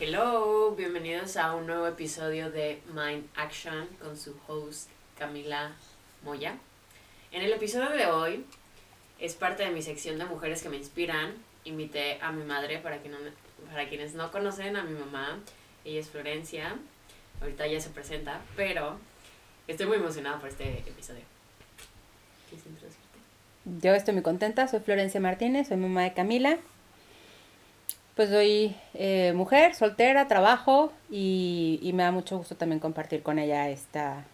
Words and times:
Hello, 0.00 0.76
bienvenidos 0.76 1.36
a 1.36 1.56
un 1.56 1.66
nuevo 1.66 1.84
episodio 1.88 2.52
de 2.52 2.80
Mind 2.94 3.26
Action 3.34 3.88
con 4.00 4.16
su 4.16 4.32
host 4.46 4.88
Camila 5.18 5.72
Moya. 6.22 6.56
En 7.32 7.42
el 7.42 7.52
episodio 7.52 7.90
de 7.90 8.06
hoy 8.06 8.46
es 9.18 9.34
parte 9.34 9.64
de 9.64 9.70
mi 9.70 9.82
sección 9.82 10.16
de 10.16 10.24
mujeres 10.24 10.62
que 10.62 10.68
me 10.68 10.76
inspiran. 10.76 11.34
Invité 11.64 12.20
a 12.22 12.30
mi 12.30 12.44
madre 12.44 12.78
para, 12.78 13.02
que 13.02 13.08
no 13.08 13.16
para 13.72 13.88
quienes 13.88 14.14
no 14.14 14.30
conocen 14.30 14.76
a 14.76 14.84
mi 14.84 14.96
mamá. 14.96 15.40
Ella 15.84 15.98
es 15.98 16.08
Florencia. 16.10 16.76
Ahorita 17.40 17.66
ya 17.66 17.80
se 17.80 17.90
presenta, 17.90 18.40
pero 18.54 19.00
estoy 19.66 19.86
muy 19.86 19.96
emocionada 19.96 20.38
por 20.38 20.48
este 20.48 20.78
episodio. 20.78 21.24
¿Quieres 22.48 22.64
introducirte? 22.68 23.18
Yo 23.64 23.94
estoy 23.96 24.14
muy 24.14 24.22
contenta, 24.22 24.68
soy 24.68 24.78
Florencia 24.78 25.20
Martínez, 25.20 25.66
soy 25.66 25.76
mamá 25.76 26.04
de 26.04 26.14
Camila 26.14 26.60
pues 28.18 28.30
soy 28.30 28.74
eh, 28.94 29.32
mujer, 29.32 29.76
soltera, 29.76 30.26
trabajo 30.26 30.92
y, 31.08 31.88
me 31.94 32.02
da 32.02 32.10
mucho 32.10 32.36
gusto 32.36 32.56
también 32.56 32.80
compartir 32.80 33.22
con 33.22 33.38
ella 33.38 33.68
esta, 33.68 34.24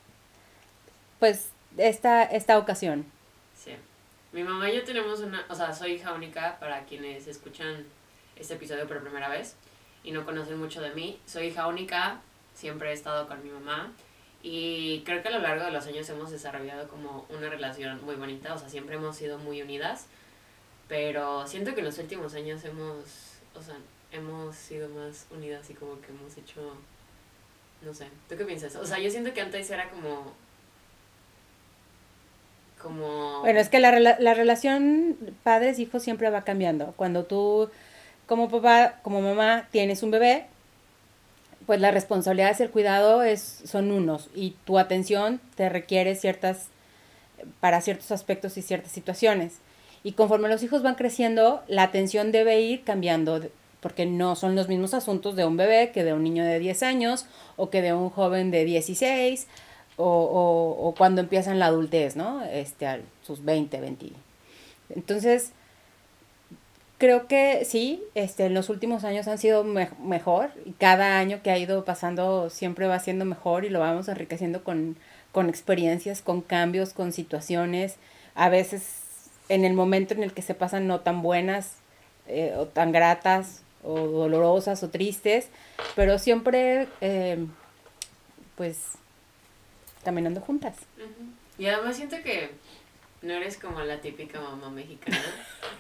pues, 1.21 1.51
esta, 1.77 2.23
esta 2.23 2.57
ocasión. 2.57 3.05
Sí. 3.55 3.73
Mi 4.33 4.43
mamá 4.43 4.71
y 4.71 4.77
yo 4.77 4.85
tenemos 4.85 5.21
una, 5.21 5.45
o 5.51 5.55
sea, 5.55 5.75
soy 5.75 5.93
hija 5.97 6.15
única 6.15 6.59
para 6.61 6.87
quienes 6.87 7.27
escuchan 7.27 7.85
este 8.37 8.55
episodio 8.55 8.89
por 8.89 9.03
primera 9.03 9.29
vez 9.29 9.55
y 10.03 10.13
no 10.13 10.25
conocen 10.25 10.59
mucho 10.59 10.81
de 10.81 10.89
mí. 10.95 11.21
Soy 11.27 11.49
hija 11.49 11.67
única, 11.67 12.23
siempre 12.55 12.89
he 12.89 12.95
estado 12.95 13.29
con 13.29 13.45
mi 13.45 13.51
mamá 13.51 13.93
y 14.43 15.03
creo 15.05 15.21
que 15.21 15.29
a 15.29 15.33
lo 15.33 15.41
largo 15.41 15.63
de 15.63 15.73
los 15.73 15.87
años 15.87 16.09
hemos 16.09 16.31
desarrollado 16.31 16.89
como 16.89 17.27
una 17.29 17.51
relación 17.51 18.03
muy 18.03 18.15
bonita, 18.15 18.55
o 18.55 18.59
sea, 18.59 18.71
siempre 18.71 18.95
hemos 18.95 19.15
sido 19.15 19.37
muy 19.37 19.61
unidas, 19.61 20.07
pero 20.89 21.47
siento 21.47 21.75
que 21.75 21.81
en 21.81 21.87
los 21.87 21.99
últimos 21.99 22.35
años 22.35 22.65
hemos 22.65 23.34
o 23.57 23.63
sea, 23.63 23.77
hemos 24.13 24.57
sido 24.57 24.89
más 24.89 25.27
unidas 25.31 25.69
y 25.71 25.75
como 25.75 26.01
que 26.01 26.09
hemos 26.09 26.37
hecho, 26.37 26.77
no 27.83 27.95
sé, 27.95 28.07
¿tú 28.29 28.37
qué 28.37 28.45
piensas? 28.45 28.77
O 28.77 28.87
sea, 28.87 28.99
yo 28.99 29.11
siento 29.11 29.33
que 29.35 29.41
antes 29.41 29.71
era 29.71 29.91
como, 29.91 30.33
como... 32.81 33.41
Bueno, 33.41 33.61
es 33.61 33.69
que 33.69 33.81
la, 33.81 33.99
la 33.99 34.35
relación 34.35 35.17
padres-hijos 35.43 36.03
siempre 36.03 36.31
va 36.31 36.45
cambiando. 36.45 36.93
Cuando 36.97 37.25
tú, 37.25 37.71
como 38.27 38.49
papá, 38.49 39.01
como 39.03 39.21
mamá, 39.21 39.69
tienes 39.71 40.03
un 40.03 40.11
bebé, 40.11 40.47
pues 41.67 41.81
la 41.81 41.91
responsabilidad 41.91 42.57
y 42.59 42.63
el 42.63 42.71
cuidado 42.71 43.23
es, 43.23 43.63
son 43.65 43.91
unos 43.91 44.29
y 44.35 44.57
tu 44.65 44.79
atención 44.79 45.41
te 45.57 45.69
requiere 45.69 46.15
ciertas, 46.15 46.69
para 47.61 47.81
ciertos 47.81 48.11
aspectos 48.13 48.57
y 48.59 48.63
ciertas 48.63 48.93
situaciones. 48.93 49.55
Y 50.05 50.13
conforme 50.13 50.51
los 50.51 50.63
hijos 50.63 50.83
van 50.83 50.95
creciendo, 50.95 51.65
la 51.67 51.83
atención 51.83 52.31
debe 52.31 52.61
ir 52.61 52.85
cambiando, 52.85 53.41
porque 53.81 54.05
no 54.05 54.37
son 54.37 54.55
los 54.55 54.69
mismos 54.69 54.93
asuntos 54.93 55.35
de 55.35 55.47
un 55.47 55.57
bebé 55.57 55.91
que 55.93 56.05
de 56.05 56.13
un 56.13 56.23
niño 56.23 56.45
de 56.45 56.59
10 56.59 56.83
años 56.83 57.27
o 57.57 57.71
que 57.71 57.81
de 57.81 57.95
un 57.95 58.11
joven 58.11 58.51
de 58.51 58.67
16 58.67 59.49
o, 59.97 60.77
o, 60.83 60.95
cuando 60.97 61.23
empiezan 61.23 61.59
la 61.59 61.67
adultez, 61.67 62.17
¿no? 62.17 62.45
Este, 62.45 62.87
a 62.87 63.01
sus 63.23 63.45
20, 63.45 63.81
20. 63.81 64.11
Entonces, 64.91 65.53
creo 66.99 67.27
que 67.27 67.65
sí, 67.65 68.03
este, 68.15 68.47
en 68.47 68.55
los 68.55 68.69
últimos 68.69 69.05
años 69.05 69.27
han 69.27 69.39
sido 69.39 69.65
mejor 69.65 70.51
y 70.67 70.73
cada 70.73 71.19
año 71.19 71.41
que 71.43 71.51
ha 71.51 71.59
ido 71.59 71.85
pasando 71.87 72.51
siempre 72.51 72.87
va 72.87 72.99
siendo 72.99 73.25
mejor 73.25 73.65
y 73.65 73.71
lo 73.71 73.81
vamos 73.81 74.09
enriqueciendo 74.09 74.65
con, 74.65 74.97
con 75.33 75.49
experiencias, 75.49 76.21
con 76.21 76.43
cambios, 76.43 76.93
con 76.93 77.13
situaciones. 77.13 77.97
A 78.35 78.49
veces 78.49 79.04
en 79.49 79.65
el 79.65 79.75
momento 79.75 80.15
en 80.15 80.23
el 80.23 80.33
que 80.33 80.43
se 80.43 80.55
pasan 80.55 80.87
no 80.87 81.01
tan 81.01 81.23
buenas 81.23 81.77
eh, 82.27 82.55
o 82.57 82.67
tan 82.67 82.93
gratas 82.93 83.63
o 83.83 83.99
dolorosas 83.99 84.83
o 84.83 84.91
tristes, 84.91 85.49
pero 85.95 86.19
siempre 86.19 86.89
eh, 87.01 87.47
pues 88.57 88.93
caminando 90.05 90.41
juntas. 90.41 90.77
Y 91.59 91.67
además 91.67 91.97
siento 91.97 92.17
que 92.23 92.51
no 93.23 93.35
eres 93.35 93.59
como 93.59 93.81
la 93.81 94.01
típica 94.01 94.41
mamá 94.41 94.71
mexicana. 94.71 95.21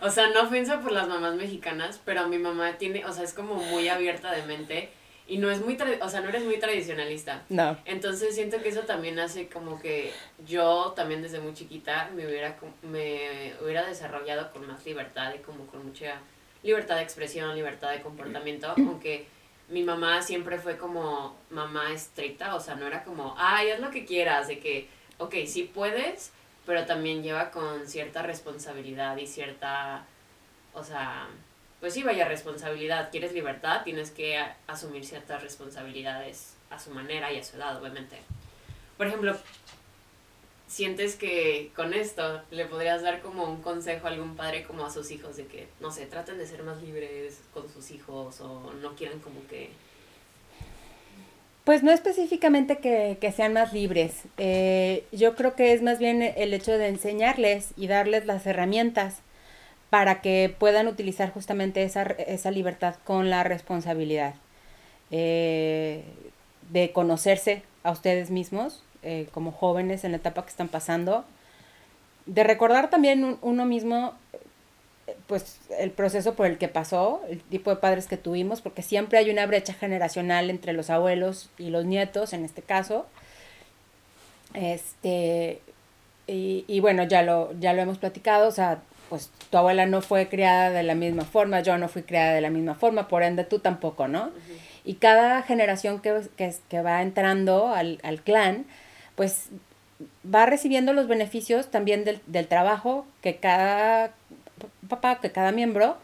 O 0.00 0.10
sea, 0.10 0.28
no 0.28 0.43
ofensa 0.43 0.81
por 0.81 0.93
las 0.93 1.09
mamás 1.09 1.34
mexicanas, 1.34 2.00
pero 2.05 2.28
mi 2.28 2.39
mamá 2.39 2.78
tiene, 2.78 3.05
o 3.05 3.12
sea, 3.12 3.25
es 3.25 3.33
como 3.33 3.55
muy 3.55 3.89
abierta 3.89 4.33
de 4.33 4.43
mente 4.43 4.91
y 5.27 5.39
no 5.39 5.51
es 5.51 5.61
muy, 5.61 5.79
o 6.01 6.09
sea, 6.09 6.21
no 6.21 6.29
eres 6.29 6.45
muy 6.45 6.59
tradicionalista. 6.59 7.43
No. 7.49 7.79
Entonces 7.87 8.35
siento 8.35 8.62
que 8.62 8.69
eso 8.69 8.83
también 8.83 9.19
hace 9.19 9.49
como 9.49 9.81
que 9.81 10.12
yo 10.47 10.93
también 10.95 11.23
desde 11.23 11.41
muy 11.41 11.55
chiquita 11.55 12.11
me 12.15 12.27
hubiera, 12.27 12.57
me 12.83 13.55
hubiera 13.63 13.87
desarrollado 13.87 14.53
con 14.53 14.67
más 14.67 14.84
libertad 14.84 15.33
y 15.34 15.39
como 15.39 15.67
con 15.67 15.87
mucha 15.87 16.21
libertad 16.63 16.97
de 16.97 17.03
expresión, 17.03 17.55
libertad 17.55 17.91
de 17.91 18.03
comportamiento, 18.03 18.73
aunque 18.77 19.27
mi 19.69 19.83
mamá 19.83 20.23
siempre 20.23 20.59
fue 20.59 20.77
como 20.77 21.37
mamá 21.51 21.93
estricta, 21.93 22.55
o 22.55 22.61
sea, 22.61 22.75
no 22.75 22.87
era 22.87 23.05
como, 23.05 23.34
ay, 23.39 23.71
haz 23.71 23.81
lo 23.81 23.91
que 23.91 24.05
quieras, 24.05 24.49
de 24.49 24.59
que, 24.59 24.89
ok, 25.19 25.34
sí 25.47 25.71
puedes, 25.73 26.33
pero 26.67 26.84
también 26.84 27.23
lleva 27.23 27.51
con 27.51 27.87
cierta 27.87 28.23
responsabilidad 28.23 29.17
y 29.17 29.27
cierta, 29.27 30.05
o 30.75 30.84
sea, 30.84 31.29
pues 31.84 31.93
sí, 31.93 32.03
vaya 32.03 32.27
responsabilidad. 32.27 33.11
Quieres 33.11 33.34
libertad, 33.34 33.83
tienes 33.84 34.11
que 34.11 34.39
asumir 34.67 35.05
ciertas 35.05 35.43
responsabilidades 35.43 36.55
a 36.71 36.78
su 36.78 36.89
manera 36.89 37.31
y 37.31 37.39
a 37.39 37.45
su 37.45 37.59
edad, 37.59 37.77
obviamente. 37.78 38.17
Por 38.97 39.06
ejemplo, 39.06 39.37
sientes 40.67 41.15
que 41.15 41.72
con 41.77 41.93
esto 41.93 42.41
le 42.50 42.65
podrías 42.65 43.03
dar 43.03 43.21
como 43.21 43.45
un 43.45 43.61
consejo 43.61 44.06
a 44.06 44.12
algún 44.12 44.34
padre 44.34 44.62
como 44.62 44.87
a 44.87 44.91
sus 44.91 45.11
hijos 45.11 45.37
de 45.37 45.45
que, 45.45 45.69
no 45.81 45.91
sé, 45.91 46.06
traten 46.06 46.39
de 46.39 46.47
ser 46.47 46.62
más 46.62 46.83
libres 46.83 47.43
con 47.53 47.71
sus 47.71 47.91
hijos 47.91 48.41
o 48.41 48.72
no 48.81 48.95
quieran 48.97 49.19
como 49.19 49.47
que... 49.47 49.69
Pues 51.65 51.83
no 51.83 51.93
específicamente 51.93 52.78
que, 52.78 53.19
que 53.21 53.31
sean 53.31 53.53
más 53.53 53.75
libres. 53.75 54.22
Eh, 54.39 55.05
yo 55.12 55.34
creo 55.34 55.55
que 55.55 55.75
es 55.75 55.83
más 55.83 55.99
bien 55.99 56.22
el 56.22 56.55
hecho 56.55 56.72
de 56.78 56.89
enseñarles 56.89 57.72
y 57.77 57.89
darles 57.89 58.25
las 58.25 58.47
herramientas 58.47 59.19
para 59.94 60.22
que 60.22 60.53
puedan 60.59 60.88
utilizar 60.88 61.32
justamente 61.32 61.84
esa, 61.84 62.03
esa 62.03 62.50
libertad 62.50 62.97
con 63.05 63.31
la 63.31 63.44
responsabilidad 63.44 64.34
eh, 65.12 66.03
de 66.71 66.91
conocerse 66.91 67.62
a 67.84 67.93
ustedes 67.93 68.28
mismos 68.28 68.83
eh, 69.04 69.28
como 69.31 69.53
jóvenes 69.53 70.03
en 70.03 70.10
la 70.10 70.16
etapa 70.16 70.43
que 70.43 70.50
están 70.50 70.66
pasando, 70.66 71.25
de 72.27 72.43
recordar 72.43 72.91
también 72.91 73.38
uno 73.41 73.66
mismo 73.66 74.15
pues 75.28 75.60
el 75.78 75.93
proceso 75.93 76.34
por 76.34 76.47
el 76.47 76.59
que 76.59 76.66
pasó, 76.66 77.22
el 77.28 77.41
tipo 77.43 77.71
de 77.71 77.77
padres 77.77 78.09
que 78.09 78.16
tuvimos, 78.16 78.62
porque 78.62 78.83
siempre 78.83 79.19
hay 79.19 79.31
una 79.31 79.47
brecha 79.47 79.75
generacional 79.75 80.50
entre 80.50 80.72
los 80.72 80.91
abuelos 80.91 81.50
y 81.56 81.71
los 81.71 81.84
nietos, 81.84 82.33
en 82.33 82.44
este 82.44 82.62
caso. 82.62 83.06
Este, 84.54 85.60
y, 86.27 86.65
y 86.66 86.81
bueno, 86.81 87.04
ya 87.04 87.22
lo, 87.22 87.53
ya 87.60 87.72
lo 87.75 87.83
hemos 87.83 87.99
platicado, 87.99 88.49
o 88.49 88.50
sea, 88.50 88.83
pues 89.15 89.31
tu 89.49 89.59
abuela 89.59 89.87
no 89.87 90.03
fue 90.03 90.29
criada 90.29 90.71
de 90.71 90.83
la 90.83 90.97
misma 90.97 91.25
forma, 91.25 91.61
yo 91.61 91.79
no 91.79 91.87
fui 91.87 92.03
criada 92.03 92.35
de 92.35 92.41
la 92.41 92.51
misma 92.51 92.75
forma, 92.75 93.07
por 93.07 93.23
ende 93.23 93.45
tú 93.45 93.61
tampoco, 93.61 94.09
¿no? 94.09 94.33
Y 94.85 94.95
cada 94.95 95.43
generación 95.43 96.01
que, 96.01 96.21
que, 96.37 96.83
va 96.83 97.01
entrando 97.01 97.69
al, 97.69 98.01
al, 98.03 98.23
clan, 98.23 98.67
pues 99.15 99.51
va 100.27 100.47
recibiendo 100.47 100.93
los 100.93 101.07
beneficios 101.07 101.71
también 101.71 102.03
del, 102.03 102.23
del, 102.27 102.49
trabajo 102.49 103.07
que 103.23 103.37
cada 103.37 104.11
papá, 104.89 105.21
que 105.21 105.31
cada 105.31 105.53
miembro, 105.53 105.97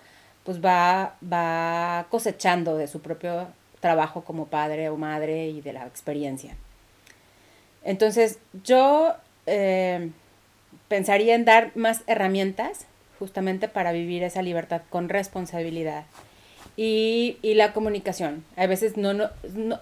pues 0.44 0.64
va, 0.64 1.16
va 1.20 2.06
cosechando 2.10 2.76
de 2.76 2.86
su 2.86 3.02
propio 3.02 3.48
trabajo 3.80 4.22
como 4.22 4.46
padre 4.46 4.88
o 4.88 4.96
madre 4.96 5.48
y 5.48 5.62
de 5.62 5.72
la 5.72 5.84
experiencia. 5.84 6.54
Entonces, 7.82 8.38
yo 8.62 9.16
eh, 9.46 10.12
pensaría 10.86 11.34
en 11.34 11.44
dar 11.44 11.72
más 11.74 12.02
herramientas 12.06 12.86
justamente 13.20 13.68
para 13.68 13.92
vivir 13.92 14.24
esa 14.24 14.42
libertad 14.42 14.82
con 14.90 15.08
responsabilidad. 15.08 16.04
Y, 16.76 17.36
y 17.42 17.54
la 17.54 17.72
comunicación. 17.74 18.44
A 18.56 18.66
veces 18.66 18.96
no, 18.96 19.12
no, 19.12 19.30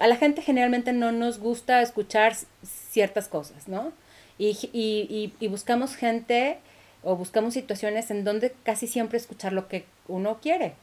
a 0.01 0.07
la 0.07 0.17
gente 0.17 0.43
generalmente 0.43 0.93
no 0.93 1.12
nos 1.12 1.39
gusta 1.39 1.81
escuchar 1.81 2.35
ciertas 2.65 3.29
cosas, 3.29 3.69
¿no? 3.69 3.93
Y, 4.37 4.59
y, 4.73 5.33
y, 5.39 5.49
buscamos 5.49 5.95
gente 5.95 6.59
o 7.03 7.15
buscamos 7.17 7.55
situaciones 7.55 8.11
en 8.11 8.25
donde 8.25 8.53
casi 8.65 8.87
siempre 8.87 9.19
escuchar 9.19 9.53
lo 9.53 9.69
que 9.69 9.85
uno 10.09 10.39
quiere. 10.41 10.75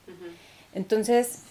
Entonces, 0.73 1.43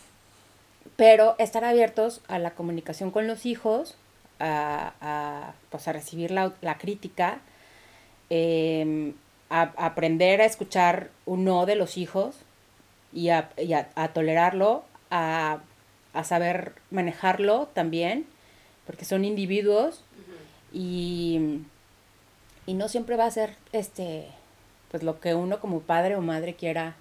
pero 0.96 1.34
estar 1.38 1.64
abiertos 1.64 2.23
a 2.28 2.38
la 2.38 2.52
comunicación 2.52 3.11
con 3.11 3.26
los 3.26 3.46
hijos, 3.46 3.96
a, 4.38 4.94
a, 5.00 5.55
pues 5.70 5.88
a 5.88 5.93
recibir 5.93 6.31
la, 6.31 6.55
la 6.61 6.78
crítica, 6.78 7.40
eh, 8.31 9.12
a, 9.54 9.72
aprender 9.76 10.40
a 10.40 10.46
escuchar 10.46 11.10
un 11.26 11.44
no 11.44 11.64
de 11.64 11.76
los 11.76 11.96
hijos 11.96 12.36
y 13.12 13.28
a, 13.28 13.50
tolerarlo, 14.12 14.84
a, 15.10 15.60
saber 16.24 16.72
manejarlo 16.90 17.68
también, 17.72 18.26
porque 18.84 19.04
son 19.04 19.24
individuos 19.24 20.02
y, 20.72 21.60
y 22.66 22.74
no 22.74 22.88
siempre 22.88 23.16
va 23.16 23.26
a 23.26 23.30
ser 23.30 23.54
este 23.72 24.26
pues 24.90 25.02
lo 25.02 25.20
que 25.20 25.34
uno 25.34 25.60
como 25.60 25.80
padre 25.80 26.14
o 26.16 26.20
madre 26.20 26.54
quiera 26.54 26.94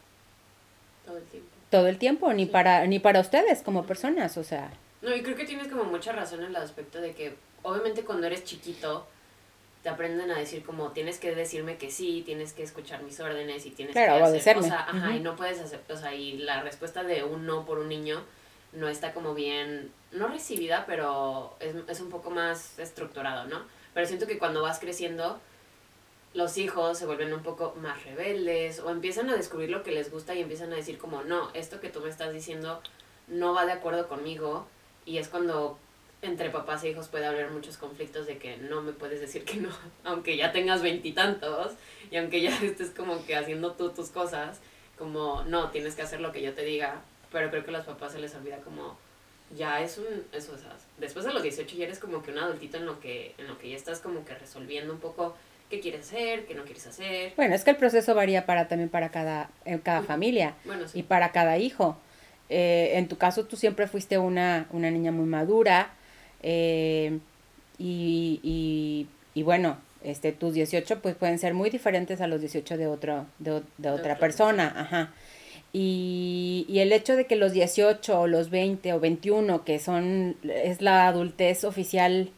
todo 1.05 1.17
el 1.17 1.23
tiempo. 1.25 1.50
todo 1.69 1.88
el 1.88 1.97
tiempo, 1.97 2.33
ni 2.33 2.45
para, 2.45 2.88
ni 2.88 3.00
para 3.00 3.19
ustedes 3.19 3.61
como 3.61 3.85
personas, 3.85 4.38
o 4.38 4.44
sea. 4.44 4.71
No, 5.01 5.15
y 5.15 5.21
creo 5.21 5.35
que 5.35 5.45
tienes 5.45 5.67
como 5.67 5.83
mucha 5.83 6.11
razón 6.11 6.39
en 6.41 6.47
el 6.47 6.55
aspecto 6.55 7.01
de 7.01 7.13
que, 7.13 7.35
obviamente 7.61 8.03
cuando 8.03 8.25
eres 8.25 8.45
chiquito, 8.45 9.05
te 9.83 9.89
aprenden 9.89 10.31
a 10.31 10.39
decir 10.39 10.63
como 10.63 10.91
tienes 10.91 11.19
que 11.19 11.35
decirme 11.35 11.77
que 11.77 11.91
sí, 11.91 12.24
tienes 12.25 12.53
que 12.53 12.63
escuchar 12.63 13.03
mis 13.03 13.19
órdenes 13.19 13.65
y 13.65 13.71
tienes 13.71 13.94
que 13.94 14.00
hacer, 14.00 14.57
o 14.57 14.63
sea, 14.63 14.88
ajá, 14.88 15.13
y 15.13 15.19
no 15.19 15.35
puedes 15.35 15.59
hacer, 15.59 15.81
o 15.89 15.97
sea, 15.97 16.15
y 16.15 16.38
la 16.38 16.62
respuesta 16.63 17.03
de 17.03 17.24
un 17.24 17.45
no 17.45 17.65
por 17.65 17.80
un 17.80 17.89
niño 17.89 18.24
no 18.71 18.88
está 18.88 19.13
como 19.13 19.35
bien, 19.35 19.91
no 20.12 20.30
recibida, 20.30 20.85
pero 20.88 21.56
es, 21.59 21.75
es 21.88 22.00
un 22.00 22.09
poco 22.09 22.31
más 22.31 22.80
estructurado, 22.80 23.45
¿no? 23.45 23.62
Pero 23.94 24.07
siento 24.07 24.25
que 24.25 24.39
cuando 24.39 24.62
vas 24.62 24.80
creciendo, 24.80 25.39
los 26.33 26.57
hijos 26.57 26.97
se 26.97 27.06
vuelven 27.06 27.33
un 27.33 27.44
poco 27.44 27.75
más 27.81 28.03
rebeldes 28.06 28.79
o 28.79 28.89
empiezan 28.89 29.29
a 29.29 29.36
descubrir 29.36 29.69
lo 29.69 29.83
que 29.83 29.91
les 29.91 30.09
gusta 30.09 30.33
y 30.33 30.41
empiezan 30.41 30.71
a 30.74 30.77
decir 30.77 30.97
como, 30.97 31.24
no, 31.24 31.51
esto 31.53 31.79
que 31.79 31.89
tú 31.89 32.00
me 32.00 32.09
estás 32.09 32.33
diciendo 32.33 32.81
no 33.27 33.53
va 33.53 33.65
de 33.65 33.74
acuerdo 33.74 34.07
conmigo 34.07 34.65
y 35.06 35.18
es 35.18 35.27
cuando 35.27 35.77
entre 36.24 36.50
papás 36.50 36.84
e 36.84 36.90
hijos 36.90 37.08
puede 37.08 37.25
haber 37.25 37.52
muchos 37.52 37.78
conflictos 37.78 38.25
de 38.25 38.38
que 38.38 38.58
no 38.58 38.81
me 38.81 38.94
puedes 38.94 39.20
decir 39.20 39.44
que 39.44 39.58
no, 39.58 39.70
aunque 40.04 40.36
ya 40.38 40.52
tengas 40.52 40.81
veintitantos 40.81 41.74
y, 42.10 42.18
aunque 42.18 42.42
ya 42.42 42.58
estés 42.64 42.90
como 42.90 43.25
que 43.25 43.36
haciendo 43.36 43.74
tú 43.74 43.90
tus 43.90 44.10
cosas, 44.10 44.60
como 44.98 45.44
no, 45.44 45.70
tienes 45.72 45.96
que 45.96 46.02
hacer 46.02 46.22
lo 46.22 46.31
que 46.31 46.42
yo 46.42 46.54
te 46.54 46.64
diga, 46.64 47.02
pero 47.31 47.50
creo 47.50 47.64
que 47.64 47.70
a 47.70 47.74
los 47.74 47.86
papás 47.86 48.14
se 48.14 48.20
les 48.20 48.34
olvida 48.36 48.58
como 48.58 48.98
ya 49.56 49.81
es 49.81 49.98
un 49.98 50.25
eso 50.31 50.56
después 50.98 51.25
de 51.25 51.34
los 51.34 51.44
18 51.44 51.75
ya 51.75 51.86
eres 51.86 52.00
como 52.00 52.24
que 52.24 52.31
un 52.31 52.40
adultito 52.40 52.78
en 52.78 52.86
lo 52.86 53.00
que 53.00 53.36
en 53.38 53.48
lo 53.48 53.60
que 53.60 53.70
ya 53.70 53.75
estás 53.75 54.00
como 54.00 54.25
que 54.25 54.34
resolviendo 54.34 54.92
un 54.94 55.00
poco 55.00 55.36
qué 55.70 55.80
quieres 55.80 56.02
hacer, 56.02 56.46
qué 56.46 56.56
no 56.56 56.64
quieres 56.64 56.86
hacer. 56.88 57.34
Bueno, 57.36 57.56
es 57.56 57.64
que 57.64 57.72
el 57.72 57.78
proceso 57.78 58.14
varía 58.14 58.46
para 58.46 58.68
también 58.68 58.90
para 58.90 59.10
cada 59.10 59.50
en 59.66 59.80
cada 59.80 60.04
familia 60.04 60.56
y 60.94 61.04
para 61.04 61.31
cada 61.31 61.58
hijo. 61.58 61.98
Eh, 62.50 62.92
en 62.98 63.08
tu 63.08 63.18
caso 63.18 63.46
tú 63.46 63.56
siempre 63.56 63.88
fuiste 63.88 64.18
una, 64.18 64.68
una 64.72 64.92
niña 64.92 65.12
muy 65.12 65.25
madura, 65.25 65.94
eh, 66.44 67.19
y, 67.80 69.07
y, 69.34 69.44
bueno, 69.44 69.78
este, 70.04 70.31
tus 70.31 70.54
18 70.54 71.01
pues 71.01 71.16
pueden 71.16 71.40
ser 71.40 71.54
muy 71.54 71.69
diferentes 71.69 72.22
a 72.22 72.28
los 72.28 72.42
18 72.42 72.78
de, 72.78 72.88
otro, 72.88 73.25
de, 73.40 73.62
de 73.78 73.90
otra 73.90 74.18
persona. 74.19 74.74
Ajá. 74.75 75.12
Y, 75.72 76.66
y, 76.69 76.80
el 76.80 76.94
hecho 76.94 77.16
de 77.16 77.25
que 77.25 77.36
los 77.36 77.51
18 77.51 78.19
o 78.19 78.28
los 78.28 78.51
20 78.51 78.94
o 78.94 79.00
21, 79.00 79.66
que 79.66 79.80
son, 79.80 80.38
es 80.44 80.81
la 80.81 81.07
adultez 81.07 81.63
oficial 81.63 82.30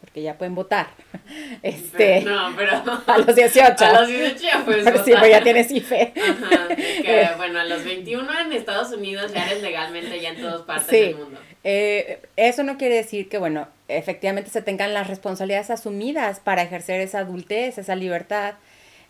porque 0.00 0.22
ya 0.22 0.36
pueden 0.36 0.54
votar. 0.54 0.88
Este, 1.62 2.22
no, 2.22 2.52
pero 2.56 2.72
a 3.06 3.18
los 3.18 3.36
18. 3.36 3.84
A 3.84 4.00
los 4.00 4.08
18 4.08 4.36
ya 4.42 4.64
puedes 4.64 4.84
votar. 4.84 5.04
Sí, 5.04 5.12
pues 5.16 5.30
ya 5.30 5.42
tienes 5.42 5.70
IFE. 5.70 6.12
Ajá, 6.16 6.74
que 6.74 7.28
bueno, 7.36 7.60
a 7.60 7.64
los 7.64 7.84
21 7.84 8.40
en 8.40 8.52
Estados 8.52 8.92
Unidos 8.92 9.32
ya 9.32 9.46
eres 9.46 9.62
legalmente 9.62 10.20
ya 10.20 10.30
en 10.30 10.40
todas 10.40 10.62
partes 10.62 10.90
del 10.90 11.16
mundo. 11.16 11.38
Eh, 11.62 12.20
eso 12.36 12.64
no 12.64 12.78
quiere 12.78 12.96
decir 12.96 13.28
que, 13.28 13.38
bueno, 13.38 13.68
efectivamente 13.88 14.50
se 14.50 14.62
tengan 14.62 14.94
las 14.94 15.06
responsabilidades 15.06 15.70
asumidas 15.70 16.40
para 16.40 16.62
ejercer 16.62 17.00
esa 17.00 17.20
adultez, 17.20 17.78
esa 17.78 17.94
libertad. 17.94 18.54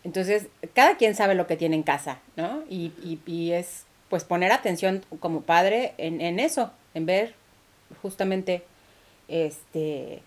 Entonces, 0.03 0.47
cada 0.73 0.97
quien 0.97 1.15
sabe 1.15 1.35
lo 1.35 1.47
que 1.47 1.57
tiene 1.57 1.75
en 1.75 1.83
casa, 1.83 2.19
¿no? 2.35 2.63
Y, 2.69 2.91
y, 3.03 3.19
y 3.25 3.53
es, 3.53 3.85
pues, 4.09 4.23
poner 4.23 4.51
atención 4.51 5.03
como 5.19 5.41
padre 5.41 5.93
en, 5.97 6.21
en 6.21 6.39
eso, 6.39 6.71
en 6.93 7.05
ver 7.05 7.33
justamente, 8.01 8.63
este, 9.27 10.21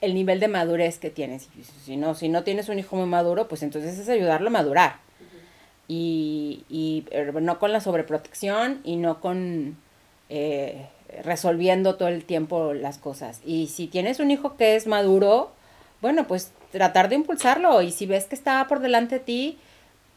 el 0.00 0.14
nivel 0.14 0.40
de 0.40 0.48
madurez 0.48 0.98
que 0.98 1.10
tienes. 1.10 1.48
Si 1.84 1.96
no, 1.96 2.14
si 2.14 2.28
no 2.28 2.42
tienes 2.44 2.68
un 2.68 2.78
hijo 2.78 2.96
muy 2.96 3.06
maduro, 3.06 3.48
pues 3.48 3.62
entonces 3.62 3.98
es 3.98 4.08
ayudarlo 4.08 4.48
a 4.48 4.52
madurar. 4.52 4.96
y, 5.88 6.64
y, 6.68 7.04
no 7.40 7.58
con 7.58 7.72
la 7.72 7.80
sobreprotección 7.80 8.80
y 8.82 8.96
no 8.96 9.20
con 9.20 9.76
eh, 10.28 10.86
resolviendo 11.22 11.94
todo 11.96 12.08
el 12.08 12.24
tiempo 12.24 12.74
las 12.74 12.98
cosas. 12.98 13.40
Y 13.44 13.68
si 13.68 13.86
tienes 13.86 14.18
un 14.20 14.30
hijo 14.30 14.56
que 14.56 14.76
es 14.76 14.86
maduro, 14.86 15.52
bueno, 16.02 16.26
pues 16.26 16.52
tratar 16.72 17.08
de 17.08 17.16
impulsarlo. 17.16 17.82
Y 17.82 17.92
si 17.92 18.06
ves 18.06 18.24
que 18.26 18.34
está 18.34 18.66
por 18.68 18.80
delante 18.80 19.18
de 19.18 19.24
ti, 19.24 19.58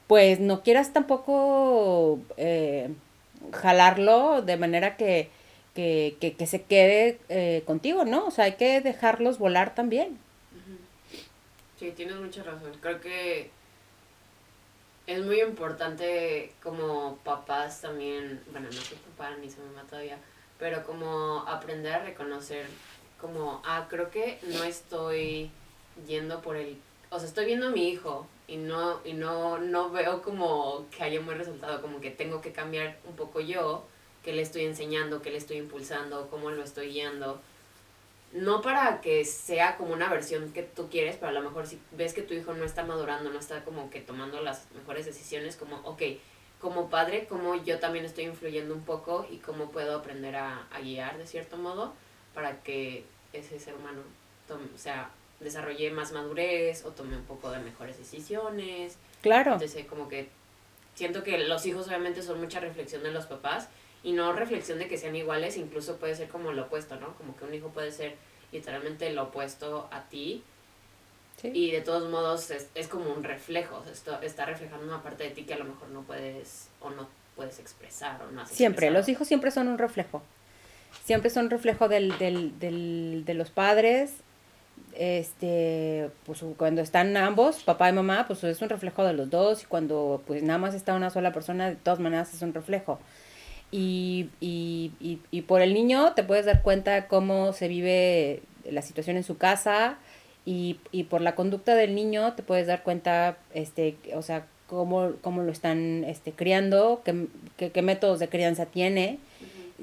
pues 0.07 0.39
no 0.39 0.63
quieras 0.63 0.91
tampoco 0.91 2.19
eh, 2.37 2.89
jalarlo 3.53 4.41
de 4.41 4.57
manera 4.57 4.97
que 4.97 5.29
que, 5.73 6.35
que, 6.37 6.47
se 6.47 6.63
quede 6.63 7.19
eh, 7.29 7.63
contigo, 7.65 8.05
¿no? 8.05 8.25
O 8.25 8.31
sea, 8.31 8.45
hay 8.45 8.53
que 8.53 8.81
dejarlos 8.81 9.37
volar 9.37 9.75
también. 9.75 10.17
Sí, 11.79 11.91
tienes 11.91 12.15
mucha 12.17 12.43
razón. 12.43 12.73
Creo 12.81 12.99
que 12.99 13.51
es 15.07 15.25
muy 15.25 15.41
importante 15.41 16.53
como 16.61 17.17
papás 17.23 17.81
también, 17.81 18.41
bueno, 18.51 18.67
no 18.67 18.79
soy 18.79 18.97
papá 18.97 19.35
ni 19.37 19.49
se 19.49 19.57
me 19.61 19.81
todavía, 19.89 20.19
pero 20.59 20.83
como 20.83 21.43
aprender 21.47 21.93
a 21.93 22.03
reconocer 22.03 22.67
como, 23.19 23.61
ah, 23.65 23.87
creo 23.89 24.11
que 24.11 24.39
no 24.43 24.63
estoy 24.63 25.49
yendo 26.07 26.41
por 26.41 26.55
el, 26.55 26.77
o 27.09 27.17
sea, 27.17 27.27
estoy 27.27 27.45
viendo 27.45 27.67
a 27.67 27.71
mi 27.71 27.89
hijo 27.89 28.27
y 28.47 28.57
no, 28.57 28.99
y 29.03 29.13
no, 29.13 29.57
no 29.57 29.89
veo 29.89 30.21
como 30.21 30.85
que 30.95 31.03
haya 31.03 31.19
un 31.19 31.25
buen 31.25 31.39
resultado, 31.39 31.81
como 31.81 31.99
que 32.01 32.11
tengo 32.11 32.39
que 32.41 32.51
cambiar 32.51 32.99
un 33.07 33.15
poco 33.15 33.39
yo 33.39 33.85
qué 34.23 34.33
le 34.33 34.41
estoy 34.41 34.65
enseñando, 34.65 35.21
qué 35.21 35.31
le 35.31 35.37
estoy 35.37 35.57
impulsando, 35.57 36.27
cómo 36.29 36.51
lo 36.51 36.63
estoy 36.63 36.89
guiando. 36.89 37.41
No 38.31 38.61
para 38.61 39.01
que 39.01 39.25
sea 39.25 39.75
como 39.77 39.93
una 39.93 40.09
versión 40.09 40.51
que 40.53 40.61
tú 40.61 40.89
quieres, 40.89 41.15
pero 41.15 41.29
a 41.29 41.31
lo 41.31 41.41
mejor 41.41 41.65
si 41.65 41.79
ves 41.91 42.13
que 42.13 42.21
tu 42.21 42.33
hijo 42.33 42.53
no 42.53 42.63
está 42.63 42.83
madurando, 42.83 43.31
no 43.31 43.39
está 43.39 43.63
como 43.63 43.89
que 43.89 44.01
tomando 44.01 44.41
las 44.41 44.69
mejores 44.75 45.05
decisiones, 45.05 45.55
como, 45.55 45.77
ok, 45.77 46.03
como 46.59 46.89
padre, 46.89 47.25
cómo 47.27 47.55
yo 47.55 47.79
también 47.79 48.05
estoy 48.05 48.25
influyendo 48.25 48.73
un 48.75 48.83
poco 48.83 49.25
y 49.31 49.37
cómo 49.37 49.71
puedo 49.71 49.97
aprender 49.97 50.35
a, 50.35 50.67
guiar 50.83 51.17
de 51.17 51.25
cierto 51.25 51.57
modo 51.57 51.93
para 52.33 52.61
que 52.61 53.05
ese 53.33 53.59
ser 53.59 53.75
humano 53.75 54.01
tome, 54.47 54.67
o 54.75 54.77
sea, 54.77 55.09
desarrolle 55.39 55.89
más 55.91 56.11
madurez 56.11 56.85
o 56.85 56.89
tome 56.89 57.15
un 57.15 57.23
poco 57.23 57.49
de 57.49 57.59
mejores 57.59 57.97
decisiones. 57.97 58.97
Claro. 59.21 59.53
Entonces, 59.53 59.85
como 59.85 60.09
que 60.09 60.29
siento 60.95 61.23
que 61.23 61.37
los 61.37 61.65
hijos 61.65 61.87
obviamente 61.87 62.21
son 62.21 62.41
mucha 62.41 62.59
reflexión 62.59 63.03
de 63.03 63.11
los 63.11 63.25
papás 63.25 63.69
y 64.03 64.13
no 64.13 64.31
reflexión 64.33 64.79
de 64.79 64.87
que 64.87 64.97
sean 64.97 65.15
iguales, 65.15 65.57
incluso 65.57 65.97
puede 65.97 66.15
ser 66.15 66.29
como 66.29 66.51
lo 66.51 66.63
opuesto, 66.63 66.95
¿no? 66.95 67.15
Como 67.15 67.35
que 67.35 67.45
un 67.45 67.53
hijo 67.53 67.69
puede 67.69 67.91
ser 67.91 68.15
literalmente 68.51 69.11
lo 69.11 69.23
opuesto 69.23 69.87
a 69.91 70.03
ti. 70.03 70.43
Y 71.41 71.71
de 71.71 71.79
todos 71.79 72.09
modos 72.09 72.51
es, 72.51 72.67
es 72.75 72.89
como 72.89 73.13
un 73.13 73.23
reflejo, 73.23 73.81
esto 73.89 74.21
está 74.21 74.45
reflejando 74.45 74.85
una 74.85 75.01
parte 75.01 75.23
de 75.23 75.29
ti 75.29 75.43
que 75.43 75.53
a 75.53 75.57
lo 75.57 75.63
mejor 75.63 75.87
no 75.87 76.01
puedes 76.01 76.67
o 76.81 76.89
no 76.89 77.07
puedes 77.37 77.59
expresar 77.59 78.21
o 78.21 78.29
no 78.31 78.41
has 78.41 78.49
Siempre, 78.49 78.91
los 78.91 79.07
hijos 79.07 79.25
siempre 79.25 79.49
son 79.49 79.69
un 79.69 79.77
reflejo. 79.77 80.21
Siempre 81.05 81.29
son 81.29 81.45
un 81.45 81.51
reflejo 81.51 81.87
del, 81.87 82.17
del, 82.17 82.59
del, 82.59 83.23
de 83.25 83.33
los 83.33 83.51
padres. 83.51 84.11
Este, 84.95 86.09
pues 86.25 86.43
cuando 86.57 86.81
están 86.81 87.15
ambos, 87.15 87.63
papá 87.63 87.87
y 87.87 87.93
mamá, 87.93 88.27
pues 88.27 88.43
es 88.43 88.61
un 88.61 88.67
reflejo 88.67 89.05
de 89.05 89.13
los 89.13 89.29
dos. 89.29 89.63
Y 89.63 89.65
cuando 89.65 90.21
pues 90.27 90.43
nada 90.43 90.59
más 90.59 90.73
está 90.73 90.93
una 90.93 91.09
sola 91.09 91.31
persona, 91.31 91.69
de 91.69 91.77
todas 91.77 91.99
maneras 91.99 92.33
es 92.33 92.41
un 92.41 92.53
reflejo. 92.53 92.99
Y, 93.71 94.29
y, 94.39 94.91
y, 94.99 95.19
y, 95.29 95.41
por 95.43 95.61
el 95.61 95.75
niño 95.75 96.13
te 96.13 96.23
puedes 96.23 96.45
dar 96.45 96.63
cuenta 96.63 97.07
cómo 97.07 97.53
se 97.53 97.67
vive 97.67 98.41
la 98.69 98.81
situación 98.81 99.15
en 99.15 99.23
su 99.23 99.37
casa 99.37 99.99
y, 100.43 100.79
y 100.91 101.03
por 101.03 101.21
la 101.21 101.35
conducta 101.35 101.75
del 101.75 101.93
niño 101.93 102.33
te 102.33 102.41
puedes 102.41 102.65
dar 102.65 102.81
cuenta, 102.81 103.37
este, 103.53 103.95
o 104.15 104.23
sea, 104.23 104.47
cómo, 104.69 105.13
cómo 105.21 105.43
lo 105.43 105.51
están 105.51 106.03
este, 106.05 106.31
criando, 106.31 107.01
qué, 107.03 107.27
qué, 107.71 107.81
métodos 107.81 108.19
de 108.19 108.29
crianza 108.29 108.65
tiene, 108.65 109.19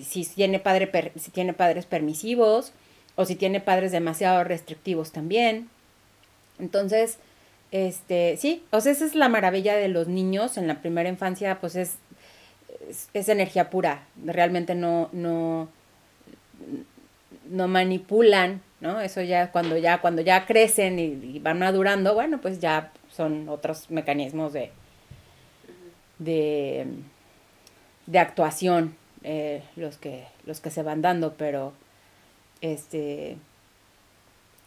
si, 0.00 0.24
tiene 0.24 0.58
padre 0.58 1.12
si 1.16 1.30
tiene 1.30 1.52
padres 1.52 1.86
permisivos 1.86 2.72
o 3.16 3.24
si 3.24 3.34
tiene 3.34 3.60
padres 3.60 3.92
demasiado 3.92 4.44
restrictivos 4.44 5.12
también. 5.12 5.68
Entonces, 6.58 7.18
este, 7.72 8.36
sí, 8.36 8.62
o 8.70 8.80
sea, 8.80 8.92
esa 8.92 9.04
es 9.04 9.14
la 9.14 9.28
maravilla 9.28 9.76
de 9.76 9.88
los 9.88 10.06
niños 10.08 10.56
en 10.56 10.68
la 10.68 10.80
primera 10.80 11.08
infancia, 11.08 11.58
pues 11.60 11.76
es 11.76 11.96
es, 13.14 13.28
energía 13.28 13.70
pura, 13.70 14.06
realmente 14.24 14.74
no, 14.74 15.08
no, 15.12 15.68
no 17.48 17.68
manipulan, 17.68 18.62
¿no? 18.80 19.00
Eso 19.00 19.22
ya 19.22 19.50
cuando 19.52 19.76
ya, 19.76 20.00
cuando 20.00 20.22
ya 20.22 20.46
crecen 20.46 20.98
y, 20.98 21.38
van 21.38 21.58
madurando, 21.58 22.14
bueno, 22.14 22.40
pues 22.40 22.60
ya 22.60 22.92
son 23.10 23.48
otros 23.48 23.90
mecanismos 23.90 24.52
de, 24.52 24.70
de, 26.18 26.86
de 28.06 28.18
actuación 28.18 28.94
eh, 29.22 29.62
los, 29.76 29.96
que, 29.96 30.26
los 30.44 30.60
que 30.60 30.70
se 30.70 30.82
van 30.82 31.02
dando, 31.02 31.34
pero 31.34 31.72
este 32.60 33.36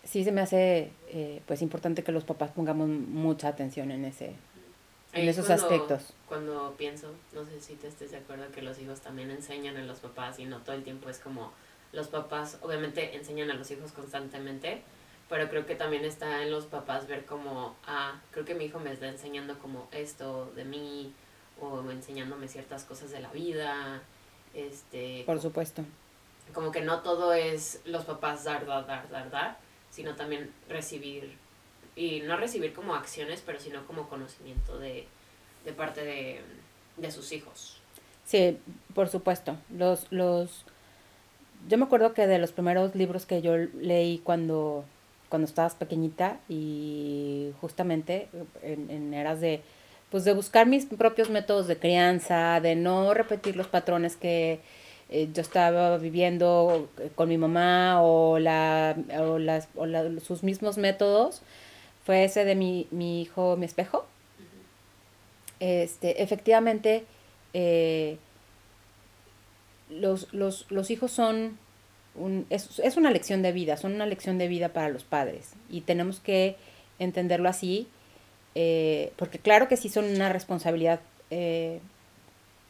sí 0.03 0.23
se 0.23 0.31
me 0.31 0.41
hace 0.41 0.89
eh, 1.09 1.41
pues 1.45 1.61
importante 1.61 2.03
que 2.03 2.11
los 2.11 2.23
papás 2.23 2.51
pongamos 2.51 2.89
mucha 2.89 3.47
atención 3.47 3.91
en 3.91 4.05
ese, 4.05 4.31
en 5.13 5.27
esos 5.27 5.49
aspectos. 5.49 6.13
Cuando 6.27 6.75
pienso, 6.77 7.13
no 7.33 7.45
sé 7.45 7.59
si 7.59 7.75
te 7.75 7.87
estés 7.87 8.11
de 8.11 8.17
acuerdo 8.17 8.51
que 8.51 8.61
los 8.61 8.79
hijos 8.79 9.01
también 9.01 9.31
enseñan 9.31 9.77
a 9.77 9.83
los 9.83 9.99
papás 9.99 10.39
y 10.39 10.45
no 10.45 10.59
todo 10.59 10.75
el 10.75 10.83
tiempo 10.83 11.09
es 11.09 11.19
como 11.19 11.51
los 11.91 12.07
papás 12.07 12.57
obviamente 12.61 13.15
enseñan 13.15 13.49
a 13.49 13.55
los 13.55 13.69
hijos 13.71 13.91
constantemente, 13.91 14.83
pero 15.27 15.49
creo 15.49 15.65
que 15.65 15.75
también 15.75 16.05
está 16.05 16.43
en 16.43 16.51
los 16.51 16.65
papás 16.65 17.07
ver 17.07 17.25
como, 17.25 17.75
ah, 17.87 18.19
creo 18.31 18.45
que 18.45 18.55
mi 18.55 18.65
hijo 18.65 18.79
me 18.79 18.91
está 18.91 19.07
enseñando 19.07 19.57
como 19.59 19.87
esto 19.91 20.51
de 20.55 20.65
mí 20.65 21.13
o 21.59 21.89
enseñándome 21.89 22.47
ciertas 22.47 22.83
cosas 22.83 23.11
de 23.11 23.19
la 23.19 23.29
vida, 23.29 24.01
este... 24.53 25.23
Por 25.25 25.41
supuesto. 25.41 25.83
Como 26.53 26.71
que 26.71 26.81
no 26.81 27.01
todo 27.01 27.33
es 27.33 27.81
los 27.85 28.05
papás 28.05 28.43
dar, 28.43 28.65
dar, 28.65 28.87
dar, 28.87 29.09
dar, 29.09 29.29
dar, 29.29 29.57
sino 29.91 30.15
también 30.15 30.51
recibir, 30.67 31.37
y 31.99 32.21
no 32.21 32.37
recibir 32.37 32.71
como 32.71 32.95
acciones, 32.95 33.43
pero 33.45 33.59
sino 33.59 33.85
como 33.85 34.07
conocimiento 34.07 34.79
de, 34.79 35.05
de 35.65 35.73
parte 35.73 36.01
de, 36.05 36.39
de 36.95 37.11
sus 37.11 37.33
hijos. 37.33 37.77
Sí, 38.25 38.57
por 38.95 39.09
supuesto. 39.09 39.57
Los, 39.77 40.09
los, 40.09 40.63
yo 41.67 41.77
me 41.77 41.83
acuerdo 41.83 42.13
que 42.13 42.25
de 42.25 42.39
los 42.39 42.53
primeros 42.53 42.95
libros 42.95 43.25
que 43.25 43.41
yo 43.41 43.57
leí 43.57 44.19
cuando, 44.19 44.85
cuando 45.27 45.45
estabas 45.45 45.75
pequeñita 45.75 46.39
y 46.47 47.51
justamente 47.59 48.29
en, 48.63 48.89
en 48.89 49.13
eras 49.13 49.41
de, 49.41 49.61
pues 50.09 50.23
de 50.23 50.33
buscar 50.33 50.67
mis 50.67 50.85
propios 50.85 51.29
métodos 51.29 51.67
de 51.67 51.77
crianza, 51.77 52.61
de 52.61 52.75
no 52.75 53.13
repetir 53.13 53.57
los 53.57 53.67
patrones 53.67 54.15
que 54.15 54.61
eh, 55.09 55.27
yo 55.33 55.41
estaba 55.41 55.97
viviendo 55.97 56.87
con 57.15 57.27
mi 57.27 57.37
mamá 57.37 58.01
o, 58.01 58.39
la, 58.39 58.95
o, 59.19 59.37
las, 59.37 59.67
o 59.75 59.85
sus 60.21 60.43
mismos 60.43 60.77
métodos, 60.77 61.41
fue 62.09 62.23
ese 62.23 62.43
de 62.43 62.55
mi, 62.55 62.87
mi 62.89 63.21
hijo, 63.21 63.55
mi 63.55 63.67
espejo. 63.67 64.07
Este, 65.59 66.23
efectivamente, 66.23 67.05
eh, 67.53 68.17
los, 69.91 70.33
los, 70.33 70.65
los, 70.71 70.89
hijos 70.89 71.11
son 71.11 71.59
un, 72.15 72.47
es, 72.49 72.79
es, 72.79 72.97
una 72.97 73.11
lección 73.11 73.43
de 73.43 73.51
vida, 73.51 73.77
son 73.77 73.93
una 73.93 74.07
lección 74.07 74.39
de 74.39 74.47
vida 74.47 74.69
para 74.69 74.89
los 74.89 75.03
padres. 75.03 75.51
Y 75.69 75.81
tenemos 75.81 76.19
que 76.19 76.55
entenderlo 76.97 77.47
así, 77.47 77.87
eh, 78.55 79.13
porque 79.15 79.37
claro 79.37 79.67
que 79.67 79.77
sí 79.77 79.87
son 79.87 80.05
una 80.05 80.29
responsabilidad 80.29 81.01
eh, 81.29 81.79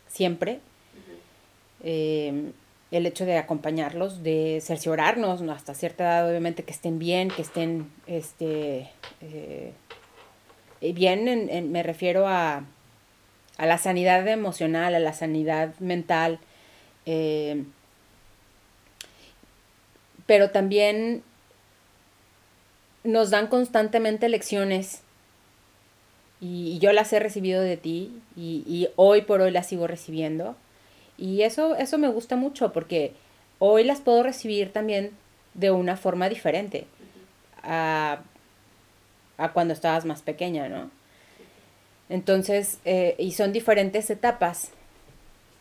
siempre, 0.10 0.60
el 2.92 3.06
hecho 3.06 3.26
de 3.26 3.38
acompañarlos, 3.38 4.24
de 4.24 4.60
cerciorarnos 4.62 5.42
hasta 5.44 5.74
cierta 5.74 6.04
edad, 6.04 6.30
obviamente, 6.30 6.64
que 6.64 6.72
estén 6.72 7.00
bien, 7.00 7.30
que 7.30 7.42
estén 7.42 7.92
este, 8.08 8.90
eh, 9.22 9.74
bien, 10.82 11.28
en, 11.28 11.72
me 11.72 11.84
refiero 11.84 12.28
a, 12.28 12.64
a 13.58 13.66
la 13.66 13.78
sanidad 13.78 14.28
emocional, 14.28 14.96
a 14.96 15.00
la 15.00 15.14
sanidad 15.14 15.78
mental, 15.80 16.40
eh, 17.06 17.64
pero 20.26 20.52
también 20.52 21.24
nos 23.04 23.30
dan 23.30 23.48
constantemente 23.48 24.30
lecciones 24.30 25.02
y, 26.42 26.80
yo 26.80 26.94
las 26.94 27.12
he 27.12 27.20
recibido 27.20 27.62
de 27.62 27.78
ti 27.78 28.22
y, 28.38 28.88
hoy 28.96 29.24
por 29.24 29.42
hoy 29.42 29.52
las 29.52 29.68
sigo 29.68 29.88
recibiendo 29.88 30.56
y 31.20 31.44
eso, 31.44 31.76
eso 31.76 31.98
me 31.98 32.08
gusta 32.08 32.36
mucho 32.36 32.72
porque 32.72 33.14
hoy 33.60 33.84
las 33.84 34.00
puedo 34.00 34.24
recibir 34.24 34.72
también 34.72 35.12
de 35.54 35.72
una 35.72 35.98
forma 35.98 36.30
diferente 36.30 36.86
a, 37.62 38.22
a 39.38 39.52
cuando 39.52 39.74
estabas 39.74 40.06
más 40.06 40.22
pequeña, 40.22 40.70
¿no? 40.70 40.90
Entonces, 42.10 42.80
eh, 42.86 43.16
y 43.20 43.34
son 43.34 43.54
diferentes 43.54 44.10
etapas 44.10 44.72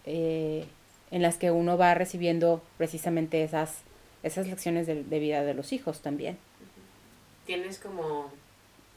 eh, 0.07 0.67
en 1.11 1.23
las 1.23 1.37
que 1.37 1.51
uno 1.51 1.77
va 1.77 1.95
recibiendo 1.95 2.63
precisamente 2.79 3.43
esas, 3.43 3.79
esas 4.23 4.47
lecciones 4.47 4.87
de, 4.87 5.05
de, 5.05 5.19
vida 5.19 5.43
de 5.43 5.55
los 5.55 5.73
hijos 5.73 6.01
también. 6.01 6.39
¿Tienes 7.45 7.79
como 7.79 8.31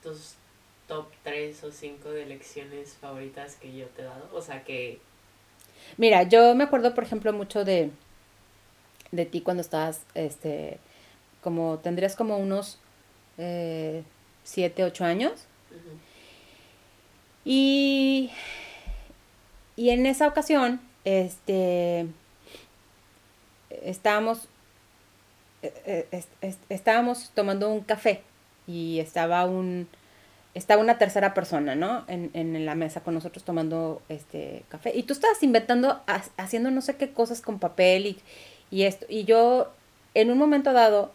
tus 0.02 0.36
top 0.88 1.08
3 1.24 1.64
o 1.66 1.72
5 1.72 2.10
de 2.10 2.26
lecciones 2.26 2.94
favoritas 2.94 3.56
que 3.56 3.76
yo 3.76 3.88
te 3.88 4.02
he 4.02 4.06
dado? 4.06 4.30
O 4.34 4.42
sea, 4.42 4.64
que... 4.64 5.00
Mira, 5.98 6.24
yo 6.24 6.56
me 6.56 6.64
acuerdo, 6.64 6.94
por 6.96 7.04
ejemplo, 7.04 7.34
mucho 7.34 7.66
de, 7.66 7.92
de 9.12 9.26
ti 9.26 9.42
cuando 9.42 9.62
estabas, 9.62 10.02
este, 10.16 10.80
como, 11.42 11.80
tendrías 11.80 12.16
como 12.16 12.38
unos 12.38 12.80
7, 13.38 14.04
eh, 14.56 14.84
8 14.84 15.06
años. 15.06 15.32
Uh 15.72 15.76
-huh. 15.76 15.98
Y, 17.44 18.32
y 19.76 19.90
en 19.90 20.06
esa 20.06 20.28
ocasión, 20.28 20.80
este, 21.04 22.06
estábamos, 23.84 24.48
est, 25.62 26.30
est, 26.42 26.60
estábamos 26.70 27.32
tomando 27.34 27.70
un 27.70 27.82
café 27.82 28.22
y 28.68 29.00
estaba 29.00 29.46
un, 29.46 29.88
estaba 30.54 30.82
una 30.82 30.98
tercera 30.98 31.34
persona, 31.34 31.76
¿no? 31.76 32.04
En, 32.08 32.30
en 32.34 32.66
la 32.66 32.76
mesa 32.76 33.02
con 33.02 33.14
nosotros 33.14 33.44
tomando 33.44 34.02
este 34.10 34.64
café. 34.70 34.92
Y 34.94 35.04
tú 35.04 35.14
estabas 35.14 35.42
inventando, 35.44 36.02
haciendo 36.38 36.72
no 36.72 36.82
sé 36.82 36.98
qué 36.98 37.12
cosas 37.12 37.42
con 37.42 37.60
papel 37.60 38.06
y, 38.06 38.18
y 38.70 38.84
esto. 38.84 39.06
Y 39.08 39.24
yo, 39.24 39.72
en 40.14 40.30
un 40.30 40.38
momento 40.38 40.74
dado, 40.74 41.12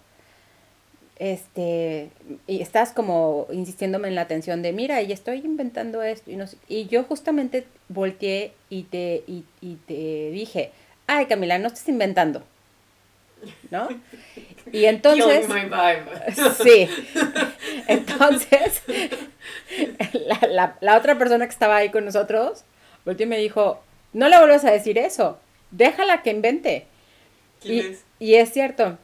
este, 1.19 2.11
y 2.47 2.61
estás 2.61 2.93
como 2.93 3.47
insistiéndome 3.50 4.09
en 4.09 4.14
la 4.14 4.23
atención 4.23 4.62
de, 4.62 4.73
mira, 4.73 5.02
y 5.02 5.12
estoy 5.12 5.38
inventando 5.38 6.02
esto, 6.02 6.31
y, 6.31 6.37
no 6.37 6.47
sé, 6.47 6.57
y 6.69 6.87
yo 6.87 7.05
justamente 7.05 7.66
volteé 7.88 8.52
y 8.71 8.85
te, 8.85 9.23
y, 9.26 9.45
y 9.61 9.76
te 9.87 10.31
dije, 10.31 10.73
ay 11.07 11.26
Camila, 11.26 11.59
no 11.59 11.69
estás 11.69 11.88
inventando, 11.88 12.43
¿no? 13.71 13.88
Y 14.73 14.85
entonces... 14.87 15.47
Sí. 16.62 16.88
Entonces, 17.88 18.83
la, 20.12 20.40
la, 20.49 20.76
la, 20.80 20.97
otra 20.97 21.18
persona 21.18 21.47
que 21.47 21.52
estaba 21.52 21.76
ahí 21.76 21.90
con 21.90 22.04
nosotros, 22.04 22.64
volteó 23.04 23.26
y 23.26 23.28
me 23.28 23.38
dijo, 23.38 23.83
no 24.12 24.28
le 24.28 24.38
vuelvas 24.38 24.64
a 24.64 24.71
decir 24.71 24.99
eso, 24.99 25.38
déjala 25.71 26.23
que 26.23 26.30
invente. 26.30 26.87
Y 27.62 27.80
es? 27.80 28.04
y 28.18 28.35
es 28.35 28.52
cierto. 28.52 28.99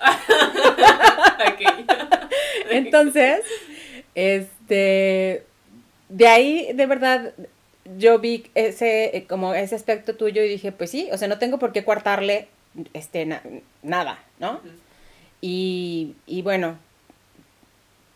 Entonces, 2.70 3.40
este, 4.14 5.44
de 6.08 6.28
ahí, 6.28 6.72
de 6.74 6.86
verdad, 6.86 7.32
yo 7.96 8.18
vi 8.18 8.50
ese, 8.54 9.24
como 9.28 9.54
ese 9.54 9.74
aspecto 9.74 10.16
tuyo 10.16 10.42
y 10.42 10.48
dije, 10.48 10.72
pues 10.72 10.90
sí, 10.90 11.08
o 11.12 11.18
sea, 11.18 11.28
no 11.28 11.38
tengo 11.38 11.58
por 11.58 11.72
qué 11.72 11.84
coartarle, 11.84 12.48
este, 12.92 13.24
na 13.24 13.40
nada, 13.82 14.18
¿no? 14.38 14.52
Uh 14.52 14.56
-huh. 14.56 14.83
Y, 15.46 16.14
y, 16.26 16.40
bueno, 16.40 16.78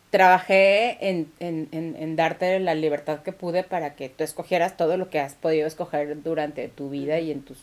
trabajé 0.09 0.97
en, 1.11 1.31
en, 1.41 1.69
en, 1.73 1.95
en, 1.97 2.17
darte 2.17 2.59
la 2.59 2.75
libertad 2.75 3.23
que 3.23 3.33
pude 3.33 3.65
para 3.65 3.97
que 3.97 4.09
tú 4.09 4.25
escogieras 4.25 4.79
todo 4.79 4.97
lo 4.97 5.11
que 5.11 5.21
has 5.21 5.35
podido 5.35 5.67
escoger 5.67 6.23
durante 6.23 6.69
tu 6.69 6.89
vida 6.89 7.21
y 7.21 7.31
en 7.31 7.43
tus, 7.43 7.59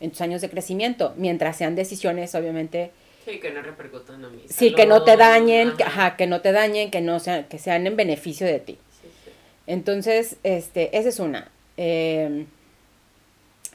en 0.00 0.10
tus 0.10 0.22
años 0.22 0.40
de 0.40 0.48
crecimiento, 0.48 1.12
mientras 1.18 1.58
sean 1.58 1.74
decisiones, 1.74 2.34
obviamente, 2.34 2.92
Sí, 3.26 3.40
que 3.40 3.50
no 3.50 3.60
repercutan 3.60 4.24
a 4.24 4.30
mí. 4.30 4.42
Sí, 4.48 4.74
que 4.74 4.86
no 4.86 5.04
te 5.04 5.18
dañen, 5.18 5.76
que, 5.76 5.84
ajá, 5.84 6.16
que 6.16 6.26
no 6.26 6.40
te 6.40 6.52
dañen, 6.52 6.90
que 6.90 7.02
no 7.02 7.20
sean, 7.20 7.44
que 7.44 7.58
sean 7.58 7.86
en 7.86 7.96
beneficio 7.96 8.46
de 8.46 8.60
ti. 8.60 8.78
Sí, 9.02 9.08
sí. 9.22 9.30
Entonces, 9.66 10.36
este, 10.44 10.96
esa 10.96 11.10
es 11.10 11.20
una. 11.20 11.50
Eh, 11.76 12.46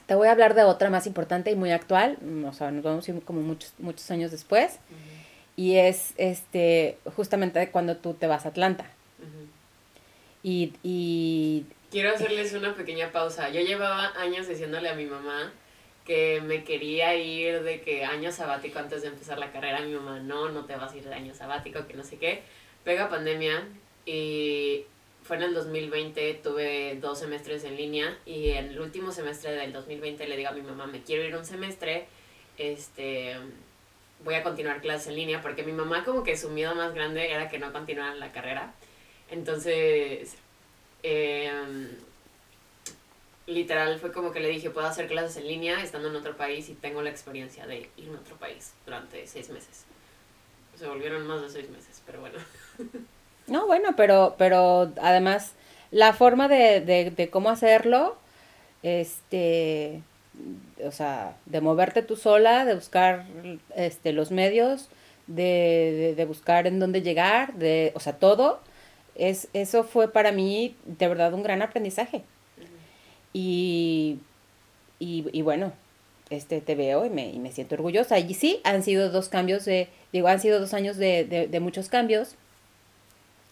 te 0.06 0.16
voy 0.16 0.26
a 0.26 0.32
hablar 0.32 0.54
de 0.54 0.64
otra 0.64 0.90
más 0.90 1.06
importante 1.06 1.52
y 1.52 1.54
muy 1.54 1.70
actual, 1.70 2.18
o 2.44 2.52
sea, 2.52 2.72
nos 2.72 2.82
vamos 2.82 3.06
a 3.06 3.12
ir 3.12 3.22
como 3.22 3.42
muchos, 3.42 3.72
muchos 3.78 4.10
años 4.10 4.32
después, 4.32 4.80
uh 4.90 4.94
-huh. 4.94 5.19
Y 5.56 5.76
es 5.76 6.14
este, 6.16 6.98
justamente 7.16 7.70
cuando 7.70 7.96
tú 7.96 8.14
te 8.14 8.26
vas 8.26 8.46
a 8.46 8.50
Atlanta. 8.50 8.90
Uh 9.18 9.24
-huh. 9.24 9.46
y, 10.42 10.72
y... 10.82 11.66
Quiero 11.90 12.14
hacerles 12.14 12.52
una 12.54 12.74
pequeña 12.74 13.10
pausa. 13.10 13.50
Yo 13.50 13.60
llevaba 13.60 14.12
años 14.16 14.46
diciéndole 14.46 14.88
a 14.88 14.94
mi 14.94 15.06
mamá 15.06 15.52
que 16.06 16.40
me 16.40 16.64
quería 16.64 17.14
ir 17.14 17.62
de 17.62 17.82
que 17.82 18.04
año 18.04 18.32
sabático 18.32 18.78
antes 18.78 19.02
de 19.02 19.08
empezar 19.08 19.38
la 19.38 19.52
carrera, 19.52 19.80
mi 19.80 19.92
mamá, 19.94 20.18
no, 20.20 20.48
no 20.48 20.64
te 20.64 20.76
vas 20.76 20.92
a 20.92 20.96
ir 20.96 21.04
de 21.04 21.14
año 21.14 21.34
sabático, 21.34 21.86
que 21.86 21.94
no 21.94 22.04
sé 22.04 22.16
qué. 22.18 22.42
Pega 22.84 23.08
pandemia 23.08 23.68
y 24.06 24.84
fue 25.22 25.36
en 25.36 25.42
el 25.42 25.54
2020, 25.54 26.34
tuve 26.42 26.96
dos 27.00 27.18
semestres 27.18 27.64
en 27.64 27.76
línea 27.76 28.18
y 28.26 28.50
en 28.50 28.70
el 28.70 28.80
último 28.80 29.12
semestre 29.12 29.52
del 29.52 29.72
2020 29.72 30.26
le 30.26 30.36
digo 30.36 30.48
a 30.48 30.52
mi 30.52 30.62
mamá, 30.62 30.86
me 30.86 31.02
quiero 31.02 31.22
ir 31.24 31.36
un 31.36 31.44
semestre, 31.44 32.06
este, 32.58 33.36
voy 34.24 34.34
a 34.34 34.42
continuar 34.42 34.80
clases 34.80 35.08
en 35.08 35.16
línea, 35.16 35.40
porque 35.40 35.62
mi 35.62 35.72
mamá 35.72 36.04
como 36.04 36.22
que 36.22 36.36
su 36.36 36.50
miedo 36.50 36.74
más 36.74 36.94
grande 36.94 37.32
era 37.32 37.48
que 37.48 37.58
no 37.58 37.72
continuara 37.72 38.14
la 38.14 38.32
carrera. 38.32 38.72
Entonces, 39.30 40.36
eh, 41.02 41.50
literal 43.46 43.98
fue 43.98 44.12
como 44.12 44.32
que 44.32 44.40
le 44.40 44.48
dije, 44.48 44.70
puedo 44.70 44.86
hacer 44.86 45.08
clases 45.08 45.36
en 45.36 45.48
línea 45.48 45.82
estando 45.82 46.08
en 46.08 46.16
otro 46.16 46.36
país 46.36 46.68
y 46.68 46.74
tengo 46.74 47.02
la 47.02 47.10
experiencia 47.10 47.66
de 47.66 47.88
irme 47.96 48.16
a 48.18 48.20
otro 48.20 48.36
país 48.36 48.72
durante 48.84 49.26
seis 49.26 49.50
meses. 49.50 49.84
Se 50.78 50.86
volvieron 50.86 51.26
más 51.26 51.42
de 51.42 51.50
seis 51.50 51.68
meses, 51.70 52.02
pero 52.06 52.20
bueno. 52.20 52.38
No, 53.46 53.66
bueno, 53.66 53.94
pero, 53.96 54.34
pero 54.38 54.92
además 55.02 55.52
la 55.90 56.12
forma 56.12 56.48
de, 56.48 56.80
de 56.80 57.30
cómo 57.30 57.50
hacerlo, 57.50 58.16
este, 58.82 60.02
o 60.84 60.92
sea, 60.92 61.36
de 61.46 61.60
moverte 61.60 62.02
tú 62.02 62.16
sola, 62.16 62.64
de 62.64 62.74
buscar 62.74 63.26
este, 63.76 64.12
los 64.12 64.30
medios, 64.30 64.88
de, 65.26 65.42
de, 65.42 66.14
de 66.16 66.24
buscar 66.24 66.66
en 66.66 66.78
dónde 66.80 67.02
llegar, 67.02 67.54
de, 67.54 67.92
o 67.94 68.00
sea, 68.00 68.14
todo, 68.14 68.60
es, 69.14 69.48
eso 69.52 69.84
fue 69.84 70.12
para 70.12 70.32
mí 70.32 70.76
de 70.84 71.08
verdad 71.08 71.34
un 71.34 71.42
gran 71.42 71.62
aprendizaje. 71.62 72.22
y, 73.32 74.18
y, 74.98 75.42
bueno, 75.42 75.72
este, 76.30 76.60
te 76.60 76.74
veo 76.74 77.04
y 77.04 77.10
me, 77.10 77.30
y 77.30 77.38
me 77.38 77.52
siento 77.52 77.74
orgullosa. 77.74 78.18
Y 78.18 78.34
sí, 78.34 78.60
han 78.64 78.82
sido 78.82 79.10
dos 79.10 79.28
cambios 79.28 79.64
de, 79.64 79.88
digo, 80.12 80.28
han 80.28 80.40
sido 80.40 80.60
dos 80.60 80.74
años 80.74 80.96
de, 80.96 81.24
de, 81.24 81.48
de 81.48 81.60
muchos 81.60 81.88
cambios. 81.88 82.36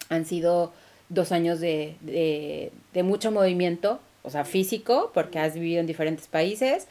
Han 0.09 0.25
sido 0.25 0.71
dos 1.09 1.31
años 1.31 1.59
de, 1.59 1.95
de, 2.01 2.71
de, 2.93 3.03
mucho 3.03 3.31
movimiento, 3.31 3.99
o 4.29 4.31
sea, 4.31 4.45
físico, 4.45 5.11
porque 5.13 5.39
has 5.39 5.53
vivido 5.55 5.79
en 5.79 5.87
diferentes 5.87 6.27
países, 6.27 6.87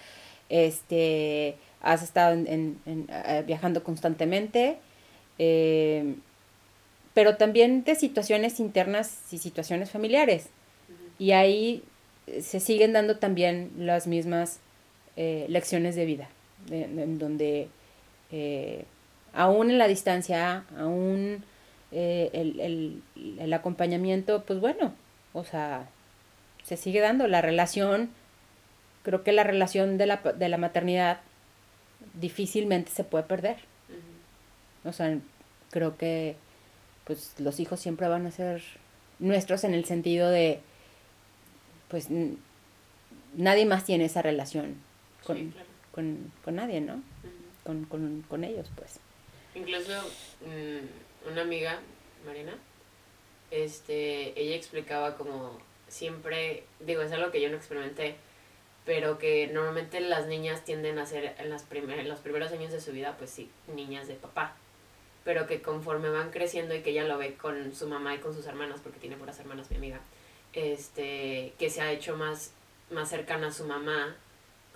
este, 0.49 1.57
has 1.81 2.03
estado 2.03 2.35
en, 2.35 2.47
en, 2.47 2.79
en, 2.87 3.07
eh, 3.09 3.45
viajando 3.47 3.83
constantemente, 3.83 4.79
eh, 5.39 6.15
pero 7.15 7.37
también 7.37 7.85
de 7.85 7.95
situaciones 7.95 8.61
internas 8.61 9.33
y 9.33 9.39
situaciones 9.39 9.91
familiares. 9.91 10.49
Y 11.19 11.33
ahí 11.33 11.83
se 12.41 12.61
siguen 12.61 12.93
dando 12.93 13.19
también 13.19 13.71
las 13.79 14.07
mismas 14.07 14.61
eh, 15.17 15.47
lecciones 15.49 15.97
de 15.97 16.05
vida, 16.05 16.29
en 16.71 17.19
donde 17.19 17.69
eh, 18.31 18.85
aún 19.33 19.71
en 19.71 19.79
la 19.79 19.89
distancia, 19.89 20.65
aún 20.79 21.43
eh, 21.93 22.31
el, 22.33 22.61
el, 22.61 23.03
el, 23.39 23.53
acompañamiento, 23.53 24.43
pues 24.45 24.61
bueno, 24.61 24.93
o 25.33 25.45
sea, 25.45 25.89
se 26.69 26.77
sigue 26.77 27.01
dando 27.01 27.27
la 27.27 27.41
relación, 27.41 28.11
creo 29.03 29.25
que 29.25 29.33
la 29.33 29.43
relación 29.43 29.97
de 29.97 30.05
la, 30.05 30.17
de 30.19 30.49
la 30.51 30.59
maternidad 30.59 31.21
difícilmente 32.13 32.91
se 32.91 33.05
puede 33.05 33.25
perder. 33.25 33.57
Uh 33.89 33.93
-huh. 34.87 34.91
O 34.91 34.93
sea, 34.93 35.19
creo 35.71 35.97
que 35.97 36.37
pues 37.05 37.33
los 37.39 37.59
hijos 37.59 37.81
siempre 37.81 38.07
van 38.07 38.27
a 38.27 38.31
ser 38.31 38.63
nuestros 39.19 39.65
en 39.65 39.73
el 39.73 39.87
sentido 39.87 40.29
de 40.29 40.61
pues 41.89 42.09
nadie 43.35 43.65
más 43.65 43.87
tiene 43.87 44.05
esa 44.05 44.21
relación 44.21 44.77
con, 45.25 45.39
sí, 45.39 45.51
claro. 45.51 45.69
con, 45.91 46.33
con, 46.45 46.57
nadie, 46.57 46.83
¿no? 46.83 46.97
Uh 46.97 46.99
-huh. 46.99 47.65
con, 47.65 47.85
con, 47.87 48.23
con, 48.29 48.45
ellos, 48.45 48.69
pues. 48.77 49.01
Incluso 49.55 49.93
mmm, 50.45 51.31
una 51.33 51.41
amiga, 51.41 51.79
Marina, 52.27 52.53
este, 53.51 54.39
ella 54.39 54.55
explicaba 54.55 55.17
como 55.17 55.59
siempre, 55.89 56.65
digo, 56.81 57.03
es 57.03 57.13
algo 57.13 57.31
que 57.31 57.41
yo 57.41 57.49
no 57.51 57.57
experimenté, 57.57 58.17
pero 58.85 59.19
que 59.19 59.49
normalmente 59.49 60.01
las 60.01 60.27
niñas 60.27 60.65
tienden 60.65 60.99
a 60.99 61.07
ser 61.07 61.35
en, 61.39 61.51
las 61.51 61.67
en 61.71 62.09
los 62.09 62.21
primeros 62.21 62.53
años 62.53 62.73
de 62.73 62.81
su 62.81 62.93
vida, 62.93 63.17
pues 63.19 63.31
sí, 63.31 63.51
niñas 63.75 64.09
de 64.09 64.15
papá, 64.15 64.57
pero 65.25 65.47
que 65.47 65.61
conforme 65.61 66.09
van 66.09 66.31
creciendo 66.31 66.75
y 66.75 66.81
que 66.81 66.91
ella 66.91 67.05
lo 67.05 67.19
ve 67.19 67.35
con 67.35 67.75
su 67.75 67.87
mamá 67.87 68.15
y 68.15 68.19
con 68.19 68.35
sus 68.35 68.47
hermanas, 68.47 68.81
porque 68.83 68.99
tiene 68.99 69.17
puras 69.17 69.39
hermanas 69.41 69.71
mi 69.71 69.77
amiga, 69.77 70.01
este, 70.55 71.53
que 71.59 71.69
se 71.69 71.83
ha 71.83 71.93
hecho 71.93 72.17
más, 72.17 72.53
más 72.91 73.11
cercana 73.11 73.49
a 73.49 73.53
su 73.53 73.65
mamá, 73.65 74.17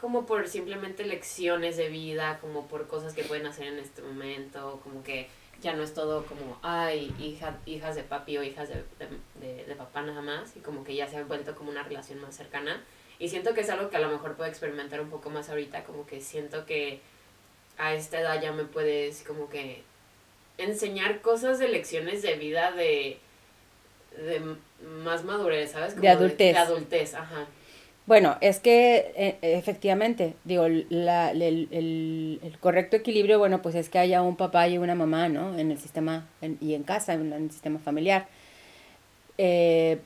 como 0.01 0.27
por 0.27 0.49
simplemente 0.49 1.07
lecciones 1.07 1.77
de 1.77 1.89
vida, 1.89 2.39
como 2.41 2.67
por 2.67 2.89
cosas 2.89 3.15
que 3.15 3.23
pueden 3.23 3.47
hacer 3.47 3.69
en 3.69 3.79
este 3.79 4.03
momento, 4.03 4.81
como 4.83 5.03
que 5.05 5.29
ya 5.63 5.73
no 5.75 5.83
es 5.83 5.95
todo 5.95 6.27
como, 6.27 6.59
ay, 6.63 7.15
hija, 7.19 7.57
hijas 7.65 7.95
de 7.95 8.03
papi 8.03 8.37
o 8.37 8.43
hijas 8.43 8.69
de, 8.69 8.85
de, 9.41 9.75
papá 9.77 10.03
nada 10.03 10.21
más, 10.21 10.57
y 10.57 10.61
como 10.61 10.85
que 10.85 10.95
ya 10.95 11.09
se 11.09 11.17
ha 11.17 11.25
vuelto 11.25 11.55
como 11.55 11.71
una 11.71 11.85
relación 11.85 12.21
más 12.21 12.37
cercana. 12.37 12.83
Y 13.19 13.29
siento 13.29 13.55
que 13.55 13.61
es 13.61 13.71
algo 13.71 13.89
que 13.89 13.97
a 13.97 14.01
lo 14.01 14.09
mejor 14.09 14.35
puedo 14.35 14.51
experimentar 14.51 15.01
un 15.01 15.09
poco 15.09 15.31
más 15.31 15.49
ahorita, 15.49 15.85
como 15.85 16.05
que 16.05 16.21
siento 16.21 16.67
que 16.67 17.01
a 17.79 17.95
esta 17.95 18.21
edad 18.21 18.43
ya 18.43 18.53
me 18.53 18.65
puedes 18.65 19.23
como 19.23 19.49
que 19.49 19.83
enseñar 20.59 21.21
cosas 21.21 21.59
de 21.59 21.69
lecciones 21.69 22.23
de 22.23 22.35
vida 22.35 22.73
de, 22.73 23.19
de 24.17 24.43
más 25.03 25.25
madurez, 25.25 25.73
¿sabes? 25.73 25.93
Como 25.93 26.03
de 26.03 26.09
adultez. 26.09 26.39
De, 26.39 26.53
de 26.53 26.59
adultez, 26.59 27.15
ajá. 27.15 27.47
Bueno, 28.07 28.37
es 28.41 28.59
que 28.59 29.13
e, 29.15 29.39
efectivamente, 29.57 30.35
digo, 30.45 30.67
la, 30.89 31.31
el, 31.31 31.69
el, 31.71 32.41
el, 32.43 32.59
correcto 32.59 32.97
equilibrio, 32.97 33.39
bueno, 33.39 33.63
pues 33.63 33.77
es 33.77 33.89
que 33.89 34.01
haya 34.01 34.23
un 34.23 34.37
papá 34.37 34.67
y 34.69 34.77
una 34.77 34.97
mamá, 34.97 35.29
¿no? 35.29 35.57
En 35.57 35.71
el 35.71 35.79
sistema, 35.79 36.27
y 36.61 36.75
en 36.75 36.83
casa, 36.83 37.15
en, 37.15 37.33
en, 37.33 37.45
el 37.45 37.51
sistema 37.53 37.79
familiar. 37.79 38.27
Eh, 39.39 40.01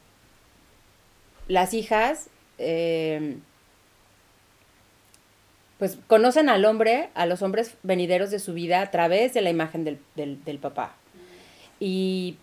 las 1.48 1.72
hijas, 1.72 2.28
eh, 2.58 3.38
pues 5.78 5.98
conocen 6.06 6.50
al 6.50 6.66
hombre, 6.66 7.08
a 7.14 7.24
los 7.24 7.40
hombres 7.40 7.76
venideros 7.82 8.30
de 8.30 8.40
su 8.40 8.52
vida 8.52 8.82
a 8.82 8.90
través 8.90 9.32
de 9.32 9.40
la 9.40 9.50
imagen 9.50 9.84
del, 9.84 9.98
del, 10.16 10.44
del 10.44 10.58
papá. 10.58 10.94
Y, 11.80 12.36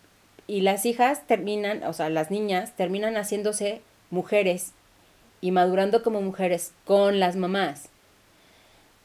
y 0.47 0.61
las 0.61 0.85
hijas 0.87 1.27
terminan, 1.27 1.83
o 1.83 1.93
sea, 1.93 2.09
las 2.09 2.31
niñas 2.31 2.75
terminan 2.75 3.15
haciéndose 3.15 3.81
mujeres 4.09 4.73
y 5.43 5.51
madurando 5.51 6.03
como 6.03 6.21
mujeres 6.21 6.71
con 6.85 7.19
las 7.19 7.35
mamás 7.35 7.89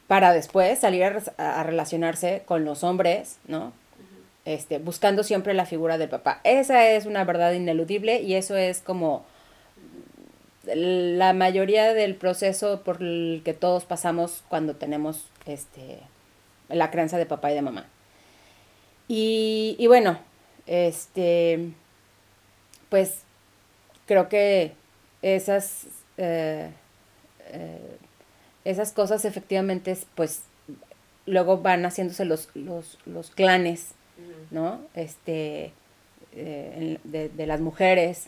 para 0.06 0.32
después 0.32 0.78
salir 0.78 1.02
a, 1.02 1.20
a 1.36 1.62
relacionarse 1.64 2.44
con 2.46 2.64
los 2.64 2.84
hombres, 2.84 3.38
¿no? 3.48 3.72
Este, 4.44 4.78
buscando 4.78 5.24
siempre 5.24 5.52
la 5.52 5.66
figura 5.66 5.98
del 5.98 6.08
papá. 6.08 6.40
Esa 6.44 6.88
es 6.90 7.06
una 7.06 7.24
verdad 7.24 7.52
ineludible 7.54 8.20
y 8.22 8.36
eso 8.36 8.56
es 8.56 8.80
como 8.80 9.24
la 10.62 11.32
mayoría 11.32 11.92
del 11.92 12.14
proceso 12.14 12.82
por 12.84 13.02
el 13.02 13.42
que 13.44 13.52
todos 13.52 13.84
pasamos 13.84 14.44
cuando 14.48 14.76
tenemos 14.76 15.26
este, 15.44 15.98
la 16.68 16.92
crianza 16.92 17.18
de 17.18 17.26
papá 17.26 17.50
y 17.50 17.56
de 17.56 17.62
mamá. 17.62 17.86
Y, 19.08 19.74
y 19.76 19.88
bueno, 19.88 20.20
este, 20.68 21.72
pues 22.90 23.22
creo 24.06 24.28
que 24.28 24.72
esas 25.20 25.86
eh, 26.18 26.70
eh, 27.50 27.96
esas 28.64 28.92
cosas 28.92 29.24
efectivamente, 29.24 29.96
pues, 30.14 30.42
luego 31.26 31.58
van 31.58 31.84
haciéndose 31.84 32.24
los, 32.24 32.48
los, 32.54 32.98
los 33.06 33.30
clanes, 33.30 33.92
¿no? 34.50 34.80
Este, 34.94 35.72
eh, 36.32 36.98
de, 37.04 37.28
de, 37.28 37.46
las 37.46 37.60
mujeres, 37.60 38.26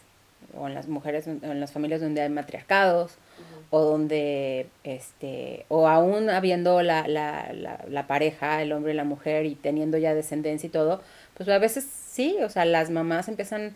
o 0.56 0.68
en 0.68 0.74
las 0.74 0.88
mujeres, 0.88 1.26
en 1.26 1.60
las 1.60 1.72
familias 1.72 2.00
donde 2.00 2.22
hay 2.22 2.28
matriarcados, 2.30 3.12
uh 3.12 3.42
-huh. 3.42 3.64
o 3.70 3.80
donde, 3.82 4.68
este, 4.84 5.66
o 5.68 5.88
aún 5.88 6.30
habiendo 6.30 6.82
la, 6.82 7.06
la, 7.08 7.52
la, 7.52 7.84
la, 7.88 8.06
pareja, 8.06 8.62
el 8.62 8.72
hombre 8.72 8.92
y 8.92 8.96
la 8.96 9.04
mujer, 9.04 9.46
y 9.46 9.54
teniendo 9.56 9.98
ya 9.98 10.14
descendencia 10.14 10.68
y 10.68 10.70
todo, 10.70 11.02
pues 11.34 11.48
a 11.48 11.58
veces 11.58 11.84
sí, 11.84 12.36
o 12.42 12.48
sea, 12.48 12.64
las 12.64 12.90
mamás 12.90 13.28
empiezan 13.28 13.74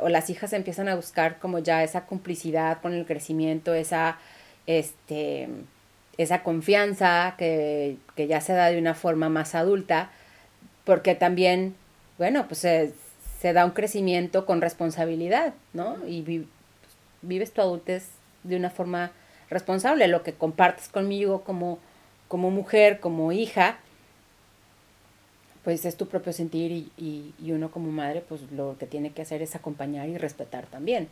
o 0.00 0.08
las 0.08 0.30
hijas 0.30 0.52
empiezan 0.52 0.88
a 0.88 0.94
buscar 0.94 1.38
como 1.38 1.58
ya 1.58 1.82
esa 1.82 2.06
complicidad 2.06 2.80
con 2.80 2.92
el 2.92 3.04
crecimiento, 3.04 3.74
esa, 3.74 4.18
este, 4.66 5.48
esa 6.18 6.42
confianza 6.42 7.34
que, 7.36 7.96
que 8.14 8.26
ya 8.26 8.40
se 8.40 8.52
da 8.52 8.70
de 8.70 8.78
una 8.78 8.94
forma 8.94 9.28
más 9.28 9.54
adulta, 9.54 10.10
porque 10.84 11.14
también, 11.14 11.74
bueno, 12.18 12.46
pues 12.46 12.60
se, 12.60 12.92
se 13.40 13.52
da 13.52 13.64
un 13.64 13.72
crecimiento 13.72 14.46
con 14.46 14.60
responsabilidad, 14.60 15.54
¿no? 15.72 15.96
Y 16.06 16.22
vi, 16.22 16.46
vives 17.22 17.52
tu 17.52 17.60
adultez 17.60 18.10
de 18.44 18.56
una 18.56 18.70
forma 18.70 19.10
responsable, 19.50 20.06
lo 20.08 20.22
que 20.22 20.32
compartes 20.32 20.88
conmigo 20.88 21.42
como, 21.42 21.78
como 22.28 22.50
mujer, 22.50 23.00
como 23.00 23.32
hija, 23.32 23.78
pues 25.64 25.84
es 25.84 25.96
tu 25.96 26.08
propio 26.08 26.32
sentir 26.32 26.72
y, 26.72 26.90
y, 26.96 27.34
y, 27.40 27.52
uno 27.52 27.70
como 27.70 27.90
madre, 27.90 28.22
pues 28.28 28.40
lo 28.50 28.76
que 28.78 28.86
tiene 28.86 29.12
que 29.12 29.22
hacer 29.22 29.42
es 29.42 29.54
acompañar 29.54 30.08
y 30.08 30.18
respetar 30.18 30.66
también. 30.66 31.08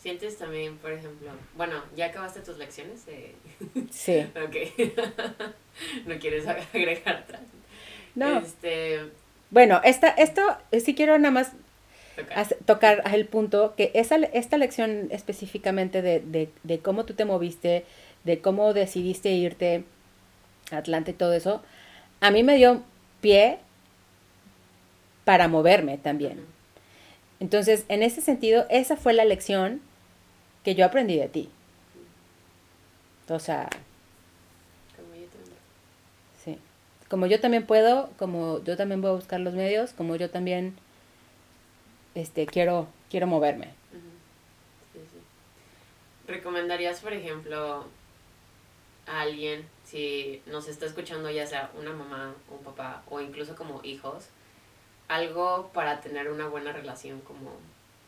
Sientes 0.00 0.38
también, 0.38 0.76
por 0.78 0.92
ejemplo, 0.92 1.30
bueno, 1.56 1.82
¿ya 1.96 2.06
acabaste 2.06 2.40
tus 2.40 2.58
lecciones? 2.58 3.02
Eh... 3.08 3.34
Sí. 3.90 4.20
ok. 4.44 4.86
no 6.06 6.18
quieres 6.20 6.46
agregar 6.46 7.16
atrás. 7.16 7.42
No. 8.14 8.38
Este... 8.38 9.00
Bueno, 9.50 9.80
esta, 9.82 10.10
esto 10.10 10.42
sí 10.84 10.94
quiero 10.94 11.18
nada 11.18 11.32
más 11.32 11.52
tocar, 12.14 12.46
tocar 12.64 13.02
el 13.12 13.26
punto 13.26 13.74
que 13.76 13.90
esa, 13.94 14.16
esta 14.16 14.56
lección 14.56 15.08
específicamente 15.10 16.02
de, 16.02 16.20
de, 16.20 16.50
de 16.62 16.78
cómo 16.78 17.04
tú 17.04 17.14
te 17.14 17.24
moviste, 17.24 17.84
de 18.22 18.40
cómo 18.40 18.74
decidiste 18.74 19.30
irte 19.30 19.84
Atlanta 20.70 21.10
y 21.10 21.14
todo 21.14 21.32
eso, 21.32 21.62
a 22.20 22.30
mí 22.30 22.42
me 22.42 22.56
dio 22.56 22.82
pie 23.20 23.58
para 25.24 25.48
moverme 25.48 25.98
también. 25.98 26.44
Entonces, 27.40 27.84
en 27.88 28.02
ese 28.02 28.20
sentido, 28.20 28.66
esa 28.70 28.96
fue 28.96 29.12
la 29.12 29.24
lección 29.24 29.80
que 30.64 30.74
yo 30.74 30.84
aprendí 30.84 31.18
de 31.18 31.28
ti. 31.28 31.50
O 33.28 33.38
sea, 33.38 33.68
como 34.96 35.14
yo 35.14 35.26
también. 35.26 35.56
Sí. 36.44 36.58
Como 37.08 37.26
yo 37.26 37.40
también 37.40 37.66
puedo, 37.66 38.10
como 38.18 38.62
yo 38.64 38.76
también 38.76 39.00
voy 39.00 39.10
a 39.10 39.14
buscar 39.14 39.40
los 39.40 39.54
medios, 39.54 39.92
como 39.92 40.16
yo 40.16 40.30
también 40.30 40.76
este 42.14 42.46
quiero 42.46 42.88
quiero 43.10 43.26
moverme. 43.26 43.66
Uh 43.92 43.96
-huh. 43.96 44.92
sí, 44.92 45.00
sí. 45.12 46.32
¿Recomendarías, 46.32 47.00
por 47.00 47.12
ejemplo, 47.12 47.86
alguien 49.06 49.66
si 49.84 50.42
nos 50.46 50.68
está 50.68 50.86
escuchando 50.86 51.30
ya 51.30 51.46
sea 51.46 51.70
una 51.78 51.92
mamá, 51.92 52.34
un 52.50 52.64
papá 52.64 53.02
o 53.08 53.20
incluso 53.20 53.54
como 53.54 53.80
hijos, 53.84 54.26
algo 55.08 55.70
para 55.72 56.00
tener 56.00 56.30
una 56.30 56.48
buena 56.48 56.72
relación 56.72 57.20
como 57.20 57.52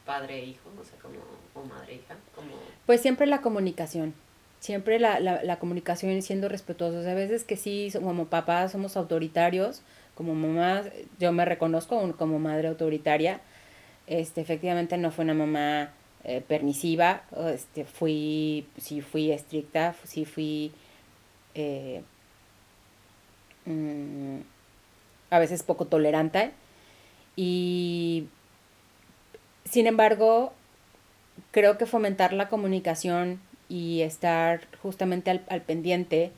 padre 0.05 0.41
e 0.41 0.45
hijo, 0.47 0.69
o 0.81 0.85
sea, 0.85 0.99
como, 0.99 1.17
o 1.55 1.63
madre 1.69 1.93
e 1.93 1.97
hija, 1.97 2.17
como... 2.35 2.51
Pues 2.87 3.01
siempre 3.01 3.27
la 3.27 3.41
comunicación, 3.43 4.15
siempre 4.59 4.99
la, 4.99 5.21
la, 5.21 5.45
la 5.45 5.59
comunicación 5.59 6.21
siendo 6.23 6.49
respetuosos. 6.49 7.07
A 7.07 7.15
veces 7.15 7.45
que 7.45 7.57
sí, 7.57 7.91
como 7.93 8.27
papás 8.27 8.73
somos 8.73 8.97
autoritarios, 8.97 9.83
como 10.15 10.35
mamá, 10.35 10.83
yo 11.21 11.31
me 11.33 11.45
reconozco 11.45 12.13
como 12.17 12.39
madre 12.41 12.69
autoritaria, 12.69 13.41
este, 14.09 14.41
efectivamente 14.41 14.97
no 14.97 15.13
fue 15.13 15.25
una 15.25 15.35
mamá 15.35 15.93
eh, 16.25 16.41
permisiva, 16.41 17.23
este, 17.53 17.85
fui, 17.85 18.67
sí 18.79 19.01
fui 19.01 19.31
estricta, 19.31 19.95
sí 20.05 20.25
fui 20.25 20.73
eh, 21.59 22.03
mm, 23.67 24.39
a 25.31 25.39
veces 25.39 25.63
poco 25.63 25.87
tolerante 25.87 26.53
y 27.35 28.27
sin 29.65 29.87
embargo 29.87 30.53
creo 31.51 31.77
que 31.77 31.87
fomentar 31.87 32.33
la 32.33 32.49
comunicación 32.49 33.41
y 33.69 34.03
estar 34.03 34.61
justamente 34.83 35.31
al, 35.31 35.63
pendiente, 35.63 36.31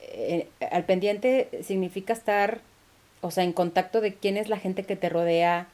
eh, 0.00 0.48
al 0.70 0.84
pendiente 0.84 1.48
significa 1.62 2.12
estar, 2.12 2.60
o 3.20 3.30
sea, 3.30 3.44
en 3.44 3.52
contacto 3.52 4.00
de 4.00 4.14
quién 4.14 4.36
es 4.36 4.48
la 4.48 4.58
gente 4.58 4.84
que 4.84 4.96
te 4.96 5.08
rodea, 5.08 5.66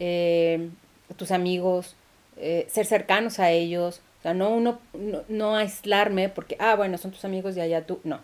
eh, 0.00 0.68
tus 1.16 1.30
amigos, 1.30 1.94
ser 2.36 2.86
cercanos 2.86 3.38
a 3.38 3.50
ellos, 3.50 4.00
o 4.18 4.22
sea, 4.22 4.34
no 4.34 4.50
uno, 4.50 4.80
no, 4.94 5.22
no, 5.28 5.56
aislarme 5.56 6.28
porque, 6.28 6.56
ah, 6.58 6.74
bueno, 6.76 6.98
son 6.98 7.12
tus 7.12 7.24
amigos 7.24 7.56
y 7.56 7.60
allá 7.60 7.86
tú, 7.86 8.00
no. 8.04 8.20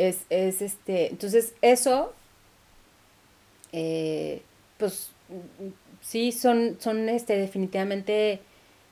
Es, 0.00 0.24
es, 0.30 0.62
este, 0.62 1.10
entonces 1.10 1.52
eso, 1.60 2.14
eh, 3.72 4.40
pues, 4.78 5.10
sí, 6.00 6.32
son, 6.32 6.78
son, 6.80 7.10
este, 7.10 7.36
definitivamente 7.36 8.40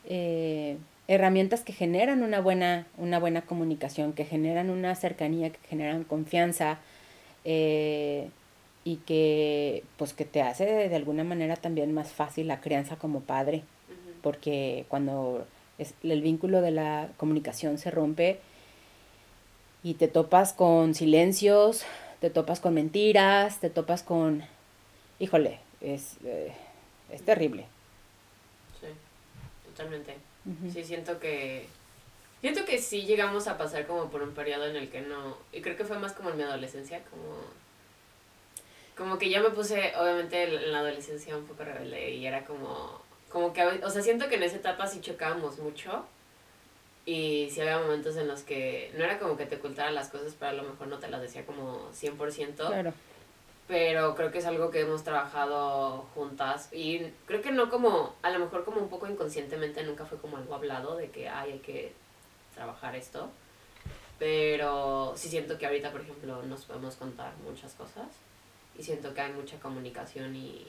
eh, 0.06 0.76
herramientas 1.08 1.62
que 1.64 1.72
generan 1.72 2.22
una 2.22 2.42
buena, 2.42 2.86
una 2.98 3.18
buena 3.18 3.40
comunicación, 3.40 4.12
que 4.12 4.26
generan 4.26 4.68
una 4.68 4.94
cercanía, 4.94 5.48
que 5.48 5.58
generan 5.66 6.04
confianza, 6.04 6.78
eh, 7.46 8.28
y 8.84 8.96
que 8.96 9.84
pues 9.96 10.12
que 10.12 10.26
te 10.26 10.42
hace 10.42 10.66
de, 10.66 10.88
de, 10.90 10.96
alguna 10.96 11.24
manera 11.24 11.56
también 11.56 11.92
más 11.92 12.12
fácil 12.12 12.48
la 12.48 12.60
crianza 12.60 12.96
como 12.96 13.20
padre, 13.20 13.58
uh 13.88 13.92
-huh. 13.92 14.14
porque 14.22 14.84
cuando 14.88 15.46
es, 15.78 15.94
el 16.02 16.20
vínculo 16.20 16.60
de 16.60 16.70
la 16.70 17.08
comunicación 17.16 17.78
se 17.78 17.90
rompe 17.90 18.40
y 19.88 19.94
te 19.94 20.06
topas 20.06 20.52
con 20.52 20.94
silencios, 20.94 21.84
te 22.20 22.28
topas 22.28 22.60
con 22.60 22.74
mentiras, 22.74 23.58
te 23.58 23.70
topas 23.70 24.02
con, 24.02 24.44
híjole, 25.18 25.60
es, 25.80 26.18
eh, 26.26 26.52
es 27.10 27.22
terrible. 27.24 27.64
Sí, 28.78 28.88
totalmente. 29.64 30.14
Uh 30.44 30.50
-huh. 30.50 30.72
Sí, 30.72 30.84
siento 30.84 31.18
que 31.18 31.66
Siento 32.40 32.64
que 32.64 32.78
sí 32.78 33.02
llegamos 33.02 33.48
a 33.48 33.58
pasar 33.58 33.84
como 33.86 34.10
por 34.10 34.22
un 34.22 34.32
periodo 34.32 34.66
en 34.66 34.76
el 34.76 34.88
que 34.90 35.00
no, 35.00 35.36
y 35.52 35.60
creo 35.60 35.76
que 35.76 35.84
fue 35.84 35.98
más 35.98 36.12
como 36.12 36.30
en 36.30 36.36
mi 36.36 36.42
adolescencia, 36.44 37.02
como 37.10 37.36
como 38.96 39.18
que 39.18 39.30
yo 39.30 39.40
me 39.42 39.50
puse, 39.50 39.92
obviamente, 39.96 40.42
en 40.42 40.72
la 40.72 40.80
adolescencia 40.80 41.36
un 41.36 41.46
poco 41.46 41.64
rebelde 41.64 42.10
y 42.10 42.26
era 42.26 42.44
como, 42.44 43.00
como 43.28 43.52
que, 43.52 43.62
o 43.64 43.90
sea, 43.90 44.02
siento 44.02 44.28
que 44.28 44.34
en 44.36 44.42
esa 44.42 44.56
etapa 44.56 44.86
sí 44.86 45.00
chocábamos 45.00 45.58
mucho 45.58 46.04
y 47.08 47.48
sí 47.48 47.62
había 47.62 47.78
momentos 47.78 48.18
en 48.18 48.28
los 48.28 48.42
que 48.42 48.92
no 48.94 49.02
era 49.02 49.18
como 49.18 49.38
que 49.38 49.46
te 49.46 49.56
ocultara 49.56 49.90
las 49.90 50.10
cosas, 50.10 50.36
pero 50.38 50.50
a 50.50 50.52
lo 50.52 50.62
mejor 50.64 50.88
no 50.88 50.98
te 50.98 51.08
las 51.08 51.22
decía 51.22 51.46
como 51.46 51.90
100%. 51.92 52.54
Claro. 52.54 52.92
Pero 53.66 54.14
creo 54.14 54.30
que 54.30 54.36
es 54.36 54.44
algo 54.44 54.70
que 54.70 54.80
hemos 54.80 55.04
trabajado 55.04 56.06
juntas 56.14 56.68
y 56.70 57.10
creo 57.24 57.40
que 57.40 57.50
no 57.50 57.70
como, 57.70 58.14
a 58.20 58.28
lo 58.28 58.38
mejor 58.40 58.66
como 58.66 58.82
un 58.82 58.90
poco 58.90 59.06
inconscientemente, 59.06 59.82
nunca 59.84 60.04
fue 60.04 60.18
como 60.18 60.36
algo 60.36 60.54
hablado 60.54 60.96
de 60.96 61.08
que 61.08 61.30
ay, 61.30 61.52
hay 61.52 61.58
que 61.60 61.94
trabajar 62.54 62.94
esto. 62.94 63.30
Pero 64.18 65.14
sí 65.16 65.30
siento 65.30 65.56
que 65.56 65.64
ahorita, 65.64 65.90
por 65.90 66.02
ejemplo, 66.02 66.42
nos 66.42 66.66
podemos 66.66 66.96
contar 66.96 67.32
muchas 67.42 67.72
cosas 67.72 68.08
y 68.78 68.82
siento 68.82 69.14
que 69.14 69.22
hay 69.22 69.32
mucha 69.32 69.58
comunicación 69.60 70.36
y, 70.36 70.66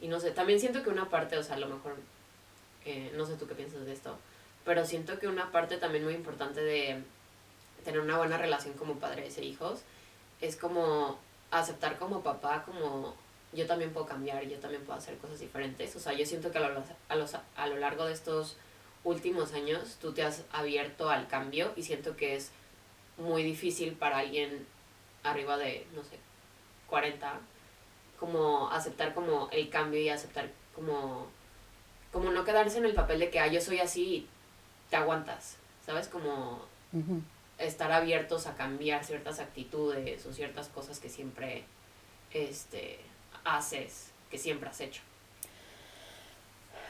y 0.00 0.08
no 0.08 0.20
sé, 0.20 0.30
también 0.30 0.58
siento 0.58 0.82
que 0.82 0.88
una 0.88 1.10
parte, 1.10 1.36
o 1.36 1.42
sea, 1.42 1.56
a 1.56 1.58
lo 1.58 1.68
mejor, 1.68 1.96
eh, 2.86 3.12
no 3.14 3.26
sé 3.26 3.36
tú 3.36 3.46
qué 3.46 3.54
piensas 3.54 3.84
de 3.84 3.92
esto, 3.92 4.16
pero 4.64 4.84
siento 4.86 5.18
que 5.18 5.28
una 5.28 5.52
parte 5.52 5.76
también 5.76 6.04
muy 6.04 6.14
importante 6.14 6.62
de 6.62 7.02
tener 7.84 8.00
una 8.00 8.16
buena 8.18 8.38
relación 8.38 8.74
como 8.74 8.94
padres 8.94 9.36
e 9.38 9.44
hijos 9.44 9.82
es 10.40 10.56
como 10.56 11.18
aceptar 11.50 11.98
como 11.98 12.22
papá, 12.22 12.64
como 12.64 13.14
yo 13.52 13.66
también 13.66 13.92
puedo 13.92 14.06
cambiar, 14.06 14.44
yo 14.44 14.58
también 14.58 14.82
puedo 14.84 14.98
hacer 14.98 15.16
cosas 15.18 15.38
diferentes, 15.38 15.94
o 15.94 16.00
sea, 16.00 16.12
yo 16.12 16.26
siento 16.26 16.50
que 16.50 16.58
a 16.58 16.68
lo, 16.68 16.82
a, 17.08 17.16
los, 17.16 17.34
a 17.56 17.66
lo 17.66 17.76
largo 17.76 18.06
de 18.06 18.12
estos 18.12 18.56
últimos 19.04 19.52
años 19.52 19.98
tú 20.00 20.12
te 20.12 20.22
has 20.22 20.44
abierto 20.50 21.10
al 21.10 21.28
cambio 21.28 21.72
y 21.76 21.82
siento 21.82 22.16
que 22.16 22.34
es 22.34 22.50
muy 23.16 23.42
difícil 23.42 23.92
para 23.92 24.18
alguien 24.18 24.66
arriba 25.22 25.56
de, 25.56 25.86
no 25.94 26.02
sé, 26.02 26.18
40, 26.88 27.38
como 28.18 28.70
aceptar 28.70 29.14
como 29.14 29.48
el 29.52 29.68
cambio 29.68 30.00
y 30.00 30.08
aceptar 30.08 30.50
como, 30.74 31.28
como 32.12 32.30
no 32.30 32.44
quedarse 32.44 32.78
en 32.78 32.86
el 32.86 32.94
papel 32.94 33.20
de 33.20 33.30
que, 33.30 33.38
ah, 33.38 33.46
yo 33.46 33.60
soy 33.60 33.78
así 33.78 34.28
te 34.90 34.96
aguantas, 34.96 35.56
¿sabes? 35.84 36.08
Como 36.08 36.60
uh 36.92 36.98
-huh. 36.98 37.20
estar 37.58 37.92
abiertos 37.92 38.46
a 38.46 38.54
cambiar 38.54 39.04
ciertas 39.04 39.40
actitudes 39.40 40.24
o 40.26 40.32
ciertas 40.32 40.68
cosas 40.68 41.00
que 41.00 41.08
siempre 41.08 41.64
este, 42.32 42.98
haces, 43.44 44.10
que 44.30 44.38
siempre 44.38 44.68
has 44.68 44.80
hecho. 44.80 45.02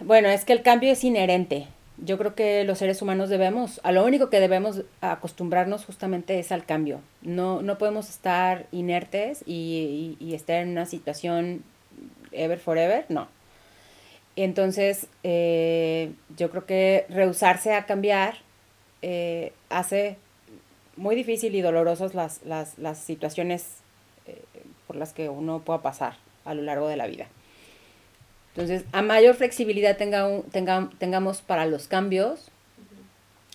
Bueno, 0.00 0.28
es 0.28 0.44
que 0.44 0.52
el 0.52 0.62
cambio 0.62 0.92
es 0.92 1.04
inherente. 1.04 1.68
Yo 1.96 2.18
creo 2.18 2.34
que 2.34 2.64
los 2.64 2.78
seres 2.78 3.00
humanos 3.02 3.28
debemos, 3.28 3.80
a 3.84 3.92
lo 3.92 4.04
único 4.04 4.28
que 4.28 4.40
debemos 4.40 4.82
acostumbrarnos 5.00 5.84
justamente 5.84 6.40
es 6.40 6.50
al 6.50 6.64
cambio. 6.64 7.00
No, 7.22 7.62
no 7.62 7.78
podemos 7.78 8.08
estar 8.08 8.66
inertes 8.72 9.44
y, 9.46 10.16
y, 10.18 10.24
y 10.24 10.34
estar 10.34 10.56
en 10.56 10.70
una 10.70 10.86
situación 10.86 11.62
ever 12.32 12.58
forever, 12.58 13.06
no. 13.08 13.28
Entonces, 14.36 15.06
eh, 15.22 16.12
yo 16.36 16.50
creo 16.50 16.66
que 16.66 17.06
rehusarse 17.08 17.74
a 17.74 17.86
cambiar 17.86 18.38
eh, 19.02 19.52
hace 19.68 20.16
muy 20.96 21.14
difícil 21.14 21.54
y 21.54 21.60
dolorosos 21.60 22.14
las, 22.14 22.42
las, 22.44 22.78
las 22.78 22.98
situaciones 22.98 23.78
eh, 24.26 24.42
por 24.86 24.96
las 24.96 25.12
que 25.12 25.28
uno 25.28 25.60
pueda 25.60 25.82
pasar 25.82 26.16
a 26.44 26.54
lo 26.54 26.62
largo 26.62 26.88
de 26.88 26.96
la 26.96 27.06
vida. 27.06 27.26
Entonces, 28.54 28.84
a 28.92 29.02
mayor 29.02 29.34
flexibilidad 29.34 29.96
tenga 29.96 30.26
un, 30.26 30.42
tenga, 30.44 30.88
tengamos 30.98 31.42
para 31.42 31.66
los 31.66 31.88
cambios, 31.88 32.50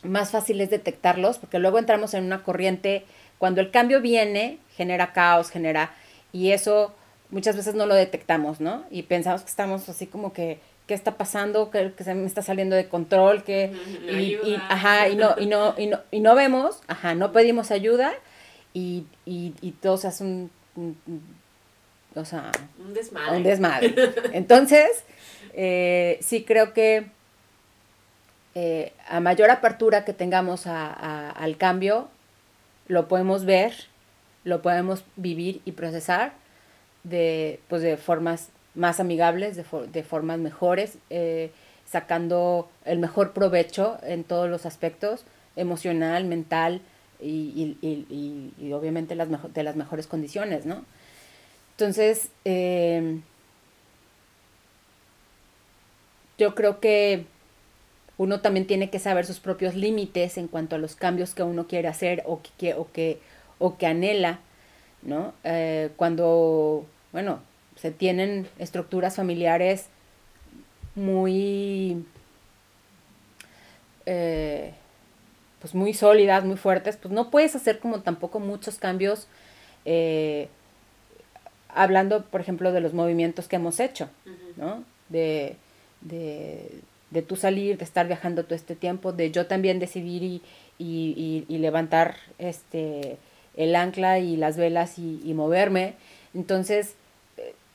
más 0.03 0.31
fácil 0.31 0.59
es 0.61 0.69
detectarlos, 0.69 1.37
porque 1.37 1.59
luego 1.59 1.79
entramos 1.79 2.13
en 2.13 2.25
una 2.25 2.43
corriente, 2.43 3.05
cuando 3.37 3.61
el 3.61 3.71
cambio 3.71 4.01
viene, 4.01 4.59
genera 4.75 5.13
caos, 5.13 5.49
genera, 5.49 5.93
y 6.31 6.51
eso 6.51 6.93
muchas 7.31 7.55
veces 7.55 7.75
no 7.75 7.85
lo 7.85 7.95
detectamos, 7.95 8.59
¿no? 8.59 8.83
Y 8.91 9.03
pensamos 9.03 9.41
que 9.41 9.49
estamos 9.49 9.87
así 9.87 10.07
como 10.07 10.33
que, 10.33 10.59
¿qué 10.89 10.95
está 10.95 11.17
pasando? 11.17 11.69
Que, 11.69 11.93
que 11.93 12.03
se 12.03 12.15
me 12.15 12.25
está 12.25 12.41
saliendo 12.41 12.75
de 12.75 12.89
control, 12.89 13.43
que, 13.43 13.71
y, 14.09 14.39
y, 14.43 14.55
ajá, 14.69 15.07
y 15.07 15.15
no, 15.15 15.35
y 15.37 15.45
no, 15.45 15.75
y 15.77 15.85
no, 15.85 15.99
y 16.09 16.19
no 16.19 16.33
vemos, 16.33 16.81
ajá, 16.87 17.13
no 17.13 17.31
pedimos 17.31 17.69
ayuda, 17.69 18.11
y, 18.73 19.05
y, 19.23 19.53
y 19.61 19.73
todo 19.73 19.97
se 19.97 20.07
hace 20.07 20.23
un, 20.23 20.49
un 20.75 20.97
o 22.15 22.25
sea, 22.25 22.51
un 22.79 22.95
desmadre. 22.95 23.37
Un 23.37 23.43
desmadre. 23.43 23.93
Entonces, 24.33 24.89
eh, 25.53 26.17
sí 26.21 26.43
creo 26.43 26.73
que 26.73 27.05
eh, 28.55 28.93
a 29.07 29.19
mayor 29.19 29.51
apertura 29.51 30.05
que 30.05 30.13
tengamos 30.13 30.65
a, 30.65 30.87
a, 30.87 31.29
al 31.29 31.55
cambio, 31.57 32.09
lo 32.87 33.07
podemos 33.07 33.45
ver, 33.45 33.73
lo 34.43 34.63
podemos 34.63 35.03
vivir 35.17 35.61
y 35.65 35.73
procesar 35.73 36.33
de, 37.03 37.59
pues 37.67 37.83
de 37.83 37.95
formas 37.95 38.49
más 38.75 38.99
amigables, 38.99 39.55
de, 39.55 39.65
de 39.91 40.03
formas 40.03 40.39
mejores, 40.39 40.97
eh, 41.09 41.51
sacando 41.85 42.69
el 42.85 42.99
mejor 42.99 43.33
provecho 43.33 43.97
en 44.03 44.23
todos 44.23 44.49
los 44.49 44.65
aspectos, 44.65 45.25
emocional, 45.55 46.25
mental 46.25 46.81
y, 47.19 47.77
y, 47.81 48.05
y, 48.09 48.53
y 48.63 48.73
obviamente 48.73 49.15
las 49.15 49.27
de 49.53 49.63
las 49.63 49.75
mejores 49.75 50.07
condiciones, 50.07 50.65
¿no? 50.65 50.85
Entonces, 51.71 52.29
eh, 52.45 53.19
yo 56.37 56.55
creo 56.55 56.79
que 56.79 57.25
uno 58.17 58.41
también 58.41 58.67
tiene 58.67 58.89
que 58.89 58.99
saber 58.99 59.25
sus 59.25 59.39
propios 59.39 59.75
límites 59.75 60.37
en 60.37 60.47
cuanto 60.47 60.75
a 60.75 60.79
los 60.79 60.95
cambios 60.95 61.33
que 61.33 61.43
uno 61.43 61.67
quiere 61.67 61.87
hacer 61.87 62.23
o 62.25 62.41
que, 62.57 62.73
o 62.73 62.91
que, 62.91 63.19
o 63.59 63.77
que 63.77 63.87
anhela, 63.87 64.39
¿no? 65.01 65.33
Eh, 65.45 65.89
cuando, 65.95 66.85
bueno, 67.13 67.39
se 67.81 67.91
tienen 67.91 68.47
estructuras 68.59 69.15
familiares 69.15 69.85
muy, 70.95 72.03
eh, 74.05 74.73
pues 75.61 75.73
muy 75.73 75.93
sólidas, 75.93 76.43
muy 76.43 76.57
fuertes, 76.57 76.97
pues 76.97 77.13
no 77.13 77.29
puedes 77.31 77.55
hacer 77.55 77.79
como 77.79 78.01
tampoco 78.01 78.39
muchos 78.39 78.77
cambios 78.79 79.27
eh, 79.85 80.49
hablando, 81.69 82.25
por 82.25 82.41
ejemplo, 82.41 82.73
de 82.73 82.81
los 82.81 82.93
movimientos 82.93 83.47
que 83.47 83.55
hemos 83.55 83.79
hecho, 83.79 84.09
¿no? 84.57 84.83
De, 85.07 85.55
de, 86.01 86.81
de 87.11 87.21
tú 87.21 87.37
salir, 87.37 87.77
de 87.77 87.85
estar 87.85 88.07
viajando 88.07 88.43
todo 88.43 88.55
este 88.55 88.75
tiempo, 88.75 89.13
de 89.13 89.31
yo 89.31 89.47
también 89.47 89.79
decidir 89.79 90.23
y, 90.23 90.41
y, 90.77 91.45
y, 91.47 91.57
levantar 91.59 92.15
este, 92.39 93.17
el 93.55 93.75
ancla 93.75 94.19
y 94.19 94.35
las 94.35 94.57
velas 94.57 94.99
y, 94.99 95.21
y 95.23 95.33
moverme. 95.33 95.93
Entonces, 96.33 96.95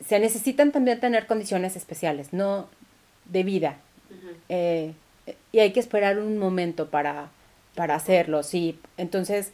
se 0.06 0.18
necesitan 0.18 0.72
también 0.72 1.00
tener 1.00 1.26
condiciones 1.26 1.76
especiales, 1.76 2.32
no 2.32 2.68
de 3.26 3.42
vida. 3.42 3.76
eh, 4.48 4.94
y 5.52 5.60
hay 5.60 5.72
que 5.72 5.80
esperar 5.80 6.18
un 6.18 6.38
momento 6.38 6.90
para, 6.90 7.30
para 7.74 7.94
hacerlo, 7.94 8.42
sí. 8.42 8.78
Entonces, 8.96 9.52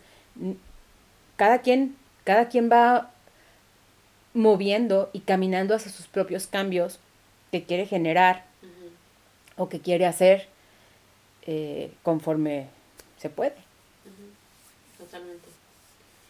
cada 1.36 1.60
quien, 1.60 1.96
cada 2.24 2.48
quien 2.48 2.70
va 2.70 3.10
moviendo 4.34 5.10
y 5.12 5.20
caminando 5.20 5.74
hacia 5.74 5.90
sus 5.90 6.06
propios 6.06 6.46
cambios 6.46 6.98
que 7.50 7.64
quiere 7.64 7.86
generar 7.86 8.44
o 9.56 9.68
que 9.68 9.80
quiere 9.80 10.06
hacer 10.06 10.48
eh, 11.46 11.92
conforme 12.02 12.66
se 13.18 13.28
puede. 13.28 13.54
Totalmente. 14.98 15.48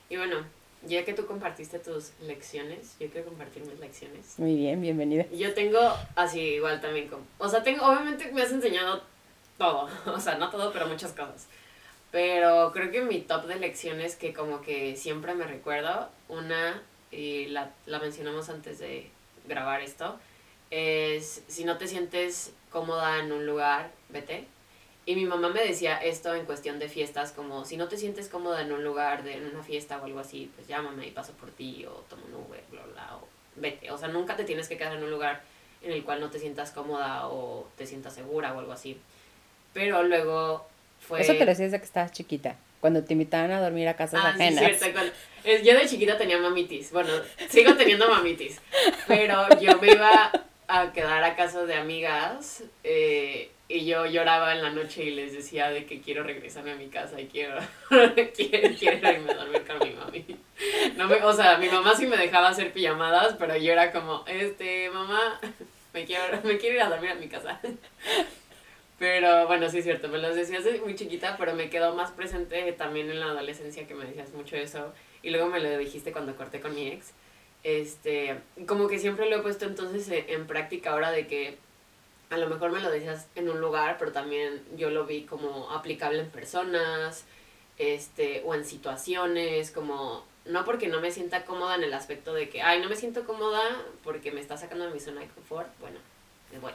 Y 0.08 0.16
bueno, 0.16 0.44
ya 0.86 1.04
que 1.04 1.12
tú 1.12 1.26
compartiste 1.26 1.78
tus 1.78 2.12
lecciones, 2.22 2.96
yo 2.98 3.08
quiero 3.10 3.28
compartir 3.28 3.64
mis 3.64 3.78
lecciones. 3.78 4.38
Muy 4.38 4.56
bien, 4.56 4.80
bienvenida. 4.80 5.26
Yo 5.30 5.52
tengo 5.54 5.78
así 6.16 6.40
igual 6.40 6.80
también 6.80 7.08
como, 7.08 7.24
o 7.38 7.48
sea, 7.48 7.62
tengo, 7.62 7.86
obviamente 7.86 8.30
me 8.32 8.42
has 8.42 8.52
enseñado 8.52 9.02
todo, 9.58 9.88
o 10.06 10.20
sea, 10.20 10.36
no 10.36 10.50
todo, 10.50 10.72
pero 10.72 10.86
muchas 10.86 11.12
cosas. 11.12 11.46
Pero 12.10 12.72
creo 12.72 12.90
que 12.90 13.02
mi 13.02 13.20
top 13.20 13.46
de 13.46 13.56
lecciones 13.56 14.16
que 14.16 14.32
como 14.32 14.62
que 14.62 14.96
siempre 14.96 15.34
me 15.34 15.44
recuerdo, 15.44 16.08
una, 16.28 16.82
y 17.10 17.46
la, 17.46 17.70
la 17.86 17.98
mencionamos 18.00 18.48
antes 18.48 18.78
de 18.78 19.10
grabar 19.46 19.80
esto, 19.82 20.18
es 20.70 21.42
si 21.46 21.64
no 21.64 21.78
te 21.78 21.86
sientes 21.86 22.52
cómoda 22.70 23.18
en 23.18 23.32
un 23.32 23.46
lugar, 23.46 23.90
vete. 24.08 24.46
Y 25.10 25.16
mi 25.16 25.24
mamá 25.24 25.48
me 25.48 25.64
decía 25.64 25.96
esto 25.96 26.36
en 26.36 26.44
cuestión 26.44 26.78
de 26.78 26.88
fiestas, 26.88 27.32
como 27.32 27.64
si 27.64 27.76
no 27.76 27.88
te 27.88 27.96
sientes 27.96 28.28
cómoda 28.28 28.62
en 28.62 28.70
un 28.70 28.84
lugar, 28.84 29.24
de, 29.24 29.32
en 29.38 29.44
una 29.52 29.60
fiesta 29.64 29.98
o 30.00 30.04
algo 30.04 30.20
así, 30.20 30.48
pues 30.54 30.68
llámame 30.68 31.04
y 31.08 31.10
paso 31.10 31.32
por 31.32 31.50
ti 31.50 31.84
o 31.84 32.04
tomo 32.08 32.22
un 32.26 32.34
Uber, 32.46 32.62
bla, 32.70 32.82
bla, 32.92 33.16
o 33.16 33.26
vete. 33.56 33.90
O 33.90 33.98
sea, 33.98 34.06
nunca 34.06 34.36
te 34.36 34.44
tienes 34.44 34.68
que 34.68 34.76
quedar 34.78 34.94
en 34.96 35.02
un 35.02 35.10
lugar 35.10 35.42
en 35.82 35.90
el 35.90 36.04
cual 36.04 36.20
no 36.20 36.30
te 36.30 36.38
sientas 36.38 36.70
cómoda 36.70 37.26
o 37.26 37.66
te 37.76 37.86
sientas 37.86 38.14
segura 38.14 38.54
o 38.54 38.60
algo 38.60 38.70
así. 38.72 39.00
Pero 39.72 40.04
luego 40.04 40.68
fue... 41.00 41.22
Eso 41.22 41.32
te 41.32 41.40
lo 41.40 41.46
decías 41.46 41.72
de 41.72 41.78
que 41.80 41.86
estabas 41.86 42.12
chiquita, 42.12 42.54
cuando 42.80 43.02
te 43.02 43.14
invitaban 43.14 43.50
a 43.50 43.60
dormir 43.60 43.88
a 43.88 43.96
casas 43.96 44.20
Ah, 44.24 44.28
ajenas. 44.28 44.64
sí, 44.64 44.78
cierto. 44.78 45.00
es- 45.42 45.64
yo 45.64 45.74
de 45.76 45.88
chiquita 45.88 46.16
tenía 46.18 46.38
mamitis. 46.38 46.92
Bueno, 46.92 47.10
sigo 47.48 47.74
teniendo 47.74 48.08
mamitis. 48.08 48.60
Pero 49.08 49.48
yo 49.60 49.76
me 49.80 49.88
iba 49.90 50.30
a 50.70 50.92
quedar 50.92 51.22
a 51.24 51.36
casa 51.36 51.64
de 51.64 51.74
amigas 51.74 52.64
eh, 52.84 53.50
y 53.68 53.84
yo 53.86 54.06
lloraba 54.06 54.54
en 54.54 54.62
la 54.62 54.70
noche 54.70 55.04
y 55.04 55.10
les 55.10 55.32
decía 55.32 55.70
de 55.70 55.86
que 55.86 56.00
quiero 56.00 56.22
regresarme 56.22 56.72
a 56.72 56.76
mi 56.76 56.88
casa 56.88 57.20
y 57.20 57.26
quiero, 57.26 57.58
quiero, 58.36 58.76
quiero 58.78 59.12
irme 59.12 59.32
a 59.32 59.34
dormir 59.34 59.64
con 59.66 59.88
mi 59.88 59.94
mami. 59.94 60.36
No 60.96 61.06
me, 61.06 61.16
o 61.16 61.32
sea, 61.32 61.56
mi 61.58 61.68
mamá 61.68 61.94
sí 61.94 62.06
me 62.06 62.16
dejaba 62.16 62.48
hacer 62.48 62.72
pijamadas, 62.72 63.36
pero 63.38 63.56
yo 63.56 63.72
era 63.72 63.92
como, 63.92 64.24
este, 64.26 64.90
mamá, 64.90 65.40
me 65.92 66.04
quiero, 66.04 66.40
me 66.42 66.58
quiero 66.58 66.76
ir 66.76 66.82
a 66.82 66.88
dormir 66.88 67.10
a 67.10 67.14
mi 67.14 67.28
casa. 67.28 67.60
Pero 68.98 69.46
bueno, 69.46 69.66
sí 69.70 69.78
es 69.78 69.84
cierto, 69.84 70.08
me 70.08 70.18
los 70.18 70.34
decías 70.34 70.62
muy 70.84 70.94
chiquita, 70.94 71.36
pero 71.38 71.54
me 71.54 71.70
quedó 71.70 71.94
más 71.94 72.10
presente 72.10 72.70
también 72.72 73.10
en 73.10 73.18
la 73.18 73.26
adolescencia 73.26 73.86
que 73.86 73.94
me 73.94 74.04
decías 74.04 74.30
mucho 74.34 74.56
eso. 74.56 74.92
Y 75.22 75.30
luego 75.30 75.46
me 75.46 75.58
lo 75.58 75.78
dijiste 75.78 76.12
cuando 76.12 76.36
corté 76.36 76.60
con 76.60 76.74
mi 76.74 76.88
ex. 76.88 77.14
Este, 77.62 78.38
como 78.66 78.88
que 78.88 78.98
siempre 78.98 79.28
lo 79.28 79.36
he 79.36 79.42
puesto 79.42 79.66
entonces 79.66 80.08
en, 80.08 80.24
en 80.28 80.46
práctica 80.46 80.92
ahora 80.92 81.10
de 81.10 81.26
que 81.26 81.58
a 82.30 82.38
lo 82.38 82.48
mejor 82.48 82.70
me 82.70 82.80
lo 82.80 82.90
decías 82.90 83.26
en 83.34 83.48
un 83.48 83.60
lugar, 83.60 83.96
pero 83.98 84.12
también 84.12 84.62
yo 84.76 84.90
lo 84.90 85.04
vi 85.04 85.24
como 85.24 85.70
aplicable 85.70 86.20
en 86.20 86.30
personas, 86.30 87.24
este, 87.76 88.42
o 88.44 88.54
en 88.54 88.64
situaciones, 88.64 89.72
como, 89.72 90.24
no 90.44 90.64
porque 90.64 90.86
no 90.86 91.00
me 91.00 91.10
sienta 91.10 91.44
cómoda 91.44 91.74
en 91.74 91.82
el 91.82 91.92
aspecto 91.92 92.32
de 92.32 92.48
que, 92.48 92.62
ay, 92.62 92.80
no 92.80 92.88
me 92.88 92.96
siento 92.96 93.24
cómoda 93.24 93.62
porque 94.04 94.30
me 94.30 94.40
está 94.40 94.56
sacando 94.56 94.86
de 94.86 94.92
mi 94.92 95.00
zona 95.00 95.22
de 95.22 95.28
confort, 95.28 95.68
bueno, 95.80 95.98
me 96.52 96.58
voy. 96.60 96.72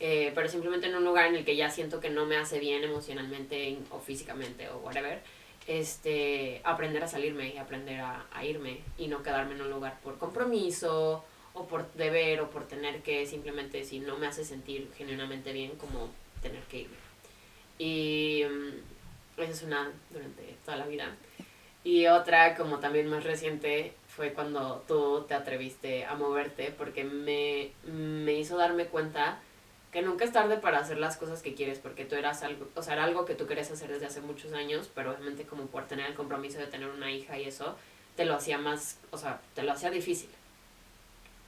Eh, 0.00 0.32
pero 0.34 0.48
simplemente 0.48 0.88
en 0.88 0.96
un 0.96 1.04
lugar 1.04 1.26
en 1.26 1.36
el 1.36 1.44
que 1.44 1.56
ya 1.56 1.70
siento 1.70 2.00
que 2.00 2.10
no 2.10 2.26
me 2.26 2.36
hace 2.36 2.58
bien 2.58 2.82
emocionalmente 2.84 3.78
o 3.90 4.00
físicamente 4.00 4.68
o 4.68 4.78
whatever, 4.78 5.22
este, 5.66 6.60
aprender 6.64 7.02
a 7.02 7.08
salirme 7.08 7.54
y 7.54 7.58
aprender 7.58 8.00
a, 8.00 8.26
a 8.32 8.44
irme 8.44 8.80
y 8.98 9.08
no 9.08 9.22
quedarme 9.22 9.54
en 9.54 9.62
un 9.62 9.70
lugar 9.70 9.98
por 10.02 10.18
compromiso 10.18 11.24
o 11.54 11.66
por 11.66 11.90
deber 11.94 12.40
o 12.40 12.50
por 12.50 12.66
tener 12.66 13.02
que 13.02 13.26
simplemente 13.26 13.84
si 13.84 14.00
no 14.00 14.18
me 14.18 14.26
hace 14.26 14.44
sentir 14.44 14.90
genuinamente 14.96 15.52
bien 15.52 15.72
como 15.76 16.10
tener 16.42 16.62
que 16.64 16.80
irme. 16.80 16.96
Y 17.78 18.42
mm, 18.44 19.40
esa 19.40 19.52
es 19.52 19.62
una 19.62 19.90
durante 20.10 20.42
toda 20.64 20.76
la 20.76 20.86
vida. 20.86 21.16
Y 21.82 22.06
otra 22.06 22.56
como 22.56 22.78
también 22.78 23.08
más 23.08 23.24
reciente 23.24 23.92
fue 24.08 24.32
cuando 24.32 24.84
tú 24.88 25.24
te 25.28 25.34
atreviste 25.34 26.04
a 26.04 26.14
moverte 26.14 26.72
porque 26.76 27.04
me, 27.04 27.72
me 27.90 28.34
hizo 28.34 28.56
darme 28.56 28.86
cuenta 28.86 29.40
que 29.94 30.02
nunca 30.02 30.24
es 30.24 30.32
tarde 30.32 30.56
para 30.56 30.80
hacer 30.80 30.98
las 30.98 31.16
cosas 31.16 31.40
que 31.40 31.54
quieres, 31.54 31.78
porque 31.78 32.04
tú 32.04 32.16
eras 32.16 32.42
algo, 32.42 32.66
o 32.74 32.82
sea, 32.82 32.94
era 32.94 33.04
algo 33.04 33.24
que 33.24 33.36
tú 33.36 33.46
querías 33.46 33.70
hacer 33.70 33.92
desde 33.92 34.06
hace 34.06 34.20
muchos 34.20 34.52
años, 34.52 34.90
pero 34.92 35.12
obviamente 35.12 35.44
como 35.44 35.66
por 35.66 35.86
tener 35.86 36.06
el 36.06 36.14
compromiso 36.14 36.58
de 36.58 36.66
tener 36.66 36.88
una 36.88 37.12
hija 37.12 37.38
y 37.38 37.44
eso, 37.44 37.76
te 38.16 38.24
lo 38.24 38.34
hacía 38.34 38.58
más, 38.58 38.98
o 39.12 39.18
sea, 39.18 39.40
te 39.54 39.62
lo 39.62 39.70
hacía 39.70 39.92
difícil. 39.92 40.28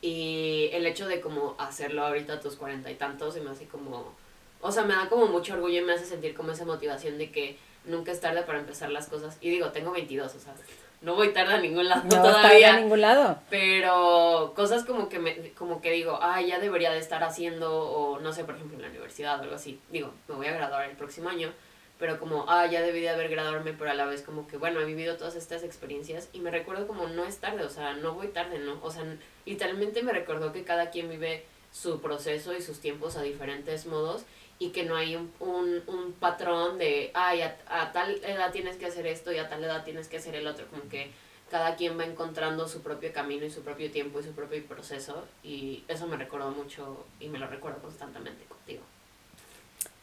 Y 0.01 0.71
el 0.73 0.87
hecho 0.87 1.09
de 1.09 1.21
como 1.21 1.57
hacerlo 1.59 2.07
ahorita 2.07 2.35
a 2.35 2.41
tus 2.41 2.55
cuarenta 2.55 2.89
y 2.89 2.95
tantos 2.95 3.35
se 3.35 3.41
me 3.41 3.51
hace 3.51 3.67
como, 3.67 4.15
o 4.61 4.71
sea, 4.71 4.85
me 4.85 4.95
da 4.95 5.09
como 5.09 5.27
mucho 5.27 5.55
orgullo 5.55 5.81
y 5.81 5.85
me 5.85 5.95
hace 5.95 6.05
sentir 6.05 6.33
como 6.33 6.53
esa 6.53 6.65
motivación 6.65 7.19
de 7.19 7.33
que 7.33 7.59
nunca 7.85 8.13
es 8.13 8.21
tarde 8.21 8.45
para 8.45 8.61
empezar 8.61 8.91
las 8.91 9.09
cosas. 9.09 9.39
Y 9.41 9.51
digo, 9.51 9.73
tengo 9.73 9.91
22, 9.91 10.33
o 10.33 10.39
sea, 10.39 10.55
no 11.01 11.15
voy 11.15 11.33
tarde 11.33 11.55
a 11.55 11.59
ningún 11.59 11.89
lado 11.89 12.03
No 12.05 12.23
todavía. 12.23 12.75
a 12.75 12.81
ningún 12.81 13.01
lado. 13.01 13.39
Pero 13.51 14.53
cosas 14.57 14.85
como 14.85 15.09
que 15.09 15.19
me, 15.19 15.53
como 15.53 15.81
que 15.81 15.91
digo, 15.93 16.19
ah, 16.21 16.41
ya 16.41 16.59
debería 16.59 16.93
de 16.93 16.99
estar 16.99 17.23
haciendo, 17.23 17.73
o 17.75 18.19
no 18.21 18.33
sé, 18.33 18.45
por 18.45 18.55
ejemplo, 18.55 18.77
en 18.77 18.83
la 18.83 18.89
universidad 18.89 19.39
o 19.39 19.43
algo 19.43 19.55
así. 19.55 19.81
Digo, 19.91 20.13
me 20.29 20.35
voy 20.37 20.47
a 20.47 20.53
graduar 20.53 20.89
el 20.89 20.97
próximo 20.97 21.29
año, 21.29 21.53
pero 21.99 22.19
como, 22.19 22.45
ah, 22.49 22.67
ya 22.67 22.83
debí 22.83 23.01
de 23.01 23.11
haber 23.11 23.29
graduarme, 23.29 23.73
pero 23.73 23.91
a 23.91 23.95
la 23.95 24.07
vez 24.07 24.23
como 24.23 24.47
que, 24.47 24.57
bueno, 24.57 24.81
he 24.81 24.85
vivido 24.85 25.17
todas 25.17 25.35
estas 25.37 25.63
experiencias 25.63 26.29
y 26.33 26.41
me 26.41 26.51
recuerdo 26.51 26.87
como 26.87 27.07
no 27.09 27.25
es 27.25 27.39
tarde, 27.39 27.65
o 27.65 27.71
sea, 27.71 27.95
no 27.95 28.15
voy 28.15 28.29
tarde, 28.29 28.59
¿no? 28.59 28.79
O 28.83 28.91
sea, 28.91 29.05
literalmente 29.45 30.03
me 30.03 30.13
recordó 30.13 30.53
que 30.53 30.65
cada 30.65 30.91
quien 30.91 31.09
vive 31.09 31.45
su 31.73 32.01
proceso 32.01 32.55
y 32.55 32.63
sus 32.63 32.81
tiempos 32.81 33.17
a 33.17 33.23
diferentes 33.23 33.87
modos 33.87 34.25
y 34.59 34.71
que 34.71 34.85
no 34.85 34.97
hay 34.97 35.17
un, 35.17 35.33
un, 35.41 35.83
un 35.87 36.13
patrón 36.13 36.79
de, 36.79 37.11
ay, 37.15 37.43
a, 37.43 37.93
tal 37.93 38.15
edad 38.25 38.53
tienes 38.53 38.77
que 38.77 38.87
hacer 38.87 39.07
esto 39.07 39.33
y 39.33 39.39
a 39.39 39.49
tal 39.49 39.63
edad 39.63 39.85
tienes 39.85 40.09
que 40.09 40.17
hacer 40.17 40.35
el 40.35 40.47
otro, 40.47 40.67
como 40.69 40.89
que 40.89 41.11
cada 41.51 41.77
quien 41.77 41.99
va 41.99 42.05
encontrando 42.05 42.67
su 42.67 42.81
propio 42.83 43.13
camino 43.13 43.45
y 43.45 43.51
su 43.51 43.63
propio 43.63 43.91
tiempo 43.91 44.19
y 44.21 44.25
su 44.25 44.33
propio 44.33 44.65
proceso 44.67 45.25
y 45.45 45.85
eso 45.89 46.07
me 46.07 46.17
recordó 46.17 46.51
mucho 46.51 47.05
y 47.21 47.29
me 47.29 47.39
lo 47.39 47.47
recuerdo 47.47 47.81
constantemente 47.81 48.45
contigo. 48.45 48.83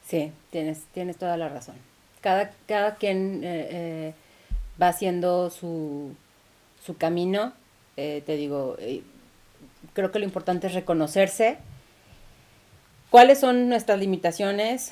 Sí, 0.08 0.32
tienes, 0.52 0.84
tienes 0.94 1.18
toda 1.18 1.36
la 1.38 1.50
razón. 1.50 1.76
Cada, 2.22 2.52
cada 2.68 2.96
quien 2.96 3.44
eh, 3.44 3.68
eh, 3.72 4.14
va 4.82 4.90
haciendo 4.90 5.50
su, 5.50 6.16
su 6.86 6.96
camino. 6.98 7.54
eh, 7.98 8.22
te 8.26 8.36
digo, 8.38 8.76
eh, 8.80 9.02
creo 9.94 10.12
que 10.12 10.20
lo 10.20 10.26
importante 10.26 10.68
es 10.68 10.74
reconocerse. 10.74 11.58
¿Cuáles 13.14 13.40
son 13.40 13.70
nuestras 13.70 14.00
limitaciones? 14.00 14.92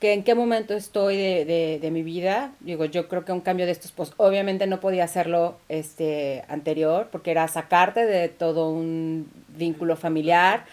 ¿Que 0.00 0.14
¿En 0.14 0.24
qué 0.24 0.34
momento 0.34 0.72
estoy 0.72 1.18
de, 1.18 1.90
mi 1.92 2.02
vida? 2.02 2.52
Digo, 2.60 2.86
yo 2.86 3.08
creo 3.08 3.26
que 3.26 3.32
un 3.32 3.42
cambio 3.42 3.66
de 3.66 3.72
estos, 3.72 3.92
pues 3.92 4.14
obviamente 4.16 4.66
no 4.66 4.80
podía 4.80 5.04
hacerlo 5.04 5.58
este, 5.68 6.44
anterior, 6.48 7.10
porque 7.12 7.30
era 7.30 7.46
sacarte 7.48 8.06
de 8.06 8.30
todo 8.30 8.70
un 8.70 9.30
vínculo 9.48 9.96
familiar, 9.96 10.64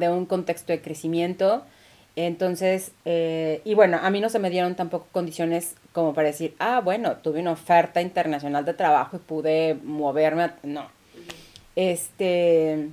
de 0.00 0.08
un 0.08 0.24
contexto 0.24 0.72
de 0.72 0.80
crecimiento. 0.80 1.64
Entonces, 2.16 2.92
eh, 3.04 3.60
y 3.66 3.74
bueno, 3.74 3.98
a 4.02 4.08
mí 4.08 4.22
no 4.22 4.30
se 4.30 4.38
me 4.38 4.48
dieron 4.48 4.74
tampoco 4.74 5.08
condiciones 5.12 5.74
como 5.92 6.14
para 6.14 6.28
decir, 6.28 6.54
ah, 6.58 6.80
bueno, 6.82 7.16
tuve 7.18 7.40
una 7.40 7.52
oferta 7.52 8.00
internacional 8.00 8.64
de 8.64 8.72
trabajo 8.72 9.18
y 9.18 9.20
pude 9.20 9.74
moverme. 9.84 10.44
a-". 10.44 10.54
No. 10.62 10.88
Este, 11.76 12.88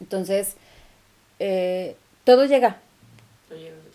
entonces, 0.00 0.56
eh, 1.38 1.94
todo 2.24 2.44
llega, 2.46 2.76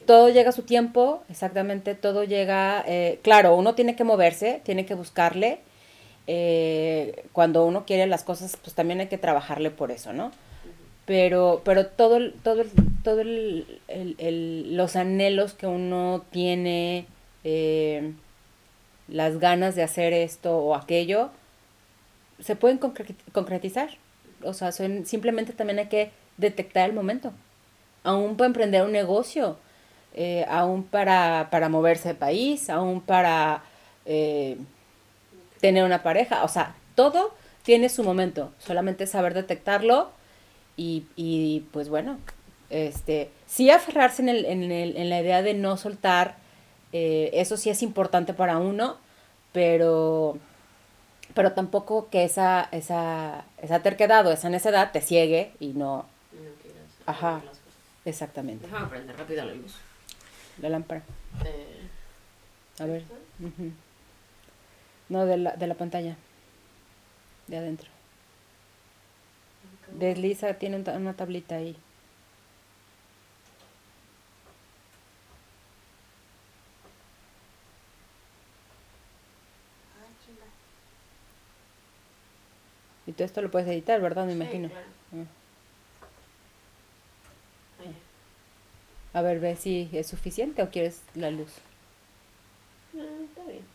todo 0.06 0.30
llega 0.30 0.50
a 0.50 0.54
su 0.54 0.64
tiempo, 0.64 1.24
exactamente, 1.30 1.96
todo 1.96 2.24
llega, 2.24 2.84
eh, 2.88 3.20
claro, 3.24 3.56
uno 3.56 3.76
tiene 3.76 3.96
que 3.96 4.04
moverse, 4.04 4.62
tiene 4.64 4.86
que 4.86 4.94
buscarle. 4.96 5.60
eh, 6.30 7.26
cuando 7.32 7.66
uno 7.66 7.86
quiere 7.86 8.06
las 8.06 8.24
cosas, 8.26 8.58
pues 8.62 8.74
también 8.76 9.00
hay 9.00 9.08
que 9.08 9.18
trabajarle 9.18 9.72
por 9.72 9.92
eso, 9.92 10.12
¿no? 10.14 10.32
pero 11.06 11.62
pero 11.64 11.88
todo 11.88 12.20
todo 12.44 12.64
todo 13.04 13.22
el, 13.22 13.80
el- 13.88 14.16
el- 14.20 14.76
los 14.76 14.98
anhelos 14.98 15.54
que 15.54 15.66
uno 15.68 16.26
tiene 16.32 17.06
eh, 17.46 18.12
las 19.08 19.40
ganas 19.40 19.76
de 19.76 19.84
hacer 19.84 20.12
esto 20.12 20.58
o 20.58 20.76
aquello 20.76 21.30
se 22.42 22.58
pueden 22.58 22.78
concre- 22.80 23.16
concretizar 23.32 23.90
o 24.44 24.54
sea, 24.54 24.72
son, 24.74 25.06
simplemente 25.06 25.54
también 25.54 25.80
hay 25.80 25.88
que 25.88 26.12
detectar 26.38 26.90
el 26.90 26.94
momento. 26.96 27.32
Aún 28.08 28.38
para 28.38 28.48
emprender 28.48 28.84
un 28.84 28.94
negocio, 28.94 29.58
eh, 30.14 30.46
aún 30.50 30.84
para, 30.84 31.50
para 31.52 31.68
moverse 31.68 32.08
de 32.08 32.16
país, 32.16 32.70
aún 32.70 33.02
para 33.02 33.64
eh, 34.06 34.58
tener 35.60 35.84
una 35.84 36.04
pareja, 36.04 36.46
o 36.46 36.48
sea, 36.48 36.74
todo 36.96 37.34
tiene 37.64 37.90
su 37.90 38.06
momento, 38.06 38.54
solamente 38.60 39.08
saber 39.08 39.34
detectarlo 39.34 40.10
y, 40.78 41.06
y 41.18 41.66
pues 41.74 41.90
bueno, 41.90 42.18
este, 42.70 43.30
sí 43.46 43.70
aferrarse 43.70 44.22
en, 44.22 44.30
el, 44.30 44.46
en, 44.46 44.72
el, 44.72 44.96
en 44.96 45.10
la 45.10 45.20
idea 45.20 45.42
de 45.42 45.54
no 45.54 45.76
soltar, 45.76 46.38
eh, 46.94 47.30
eso 47.34 47.58
sí 47.58 47.70
es 47.70 47.84
importante 47.84 48.34
para 48.34 48.58
uno, 48.58 48.96
pero, 49.52 50.38
pero 51.34 51.52
tampoco 51.52 52.08
que 52.10 52.24
esa, 52.24 52.70
esa, 52.72 53.44
esa 53.62 53.80
terquedad 53.82 54.26
o 54.26 54.32
esa 54.32 54.50
necedad 54.50 54.94
te 54.94 55.02
ciegue 55.02 55.52
y 55.60 55.74
no... 55.74 56.06
Ajá, 57.06 57.42
exactamente. 58.10 58.66
Déjame 58.68 58.88
prender 58.88 59.18
rápido 59.18 59.46
la 59.46 59.54
luz. 59.54 59.76
La 60.62 60.70
lámpara. 60.70 61.04
Eh, 61.46 61.88
A 62.80 62.86
ver. 62.86 63.04
No, 65.10 65.26
de 65.26 65.38
la, 65.38 65.56
de 65.56 65.68
la 65.68 65.76
pantalla. 65.76 66.16
De 67.48 67.58
adentro. 67.58 67.90
Desliza, 69.92 70.54
tiene 70.56 70.78
una 70.78 71.14
tablita 71.14 71.56
ahí. 71.56 71.78
Y 83.06 83.14
todo 83.14 83.24
esto 83.26 83.42
lo 83.42 83.50
puedes 83.52 83.68
editar, 83.70 84.02
¿verdad? 84.02 84.26
Me 84.26 84.34
Sí, 84.34 84.38
imagino. 84.38 84.70
claro. 84.70 84.86
Ah. 85.14 85.26
Ahí. 87.84 87.96
A 89.14 89.22
ver, 89.22 89.40
ve 89.40 89.56
si 89.56 89.90
es 89.94 90.08
suficiente 90.08 90.62
o 90.62 90.70
quieres 90.70 91.02
la 91.16 91.32
luz. 91.32 91.52
Ah, 92.96 93.24
está 93.24 93.44
bien. 93.44 93.66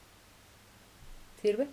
¿Sirve? 1.40 1.66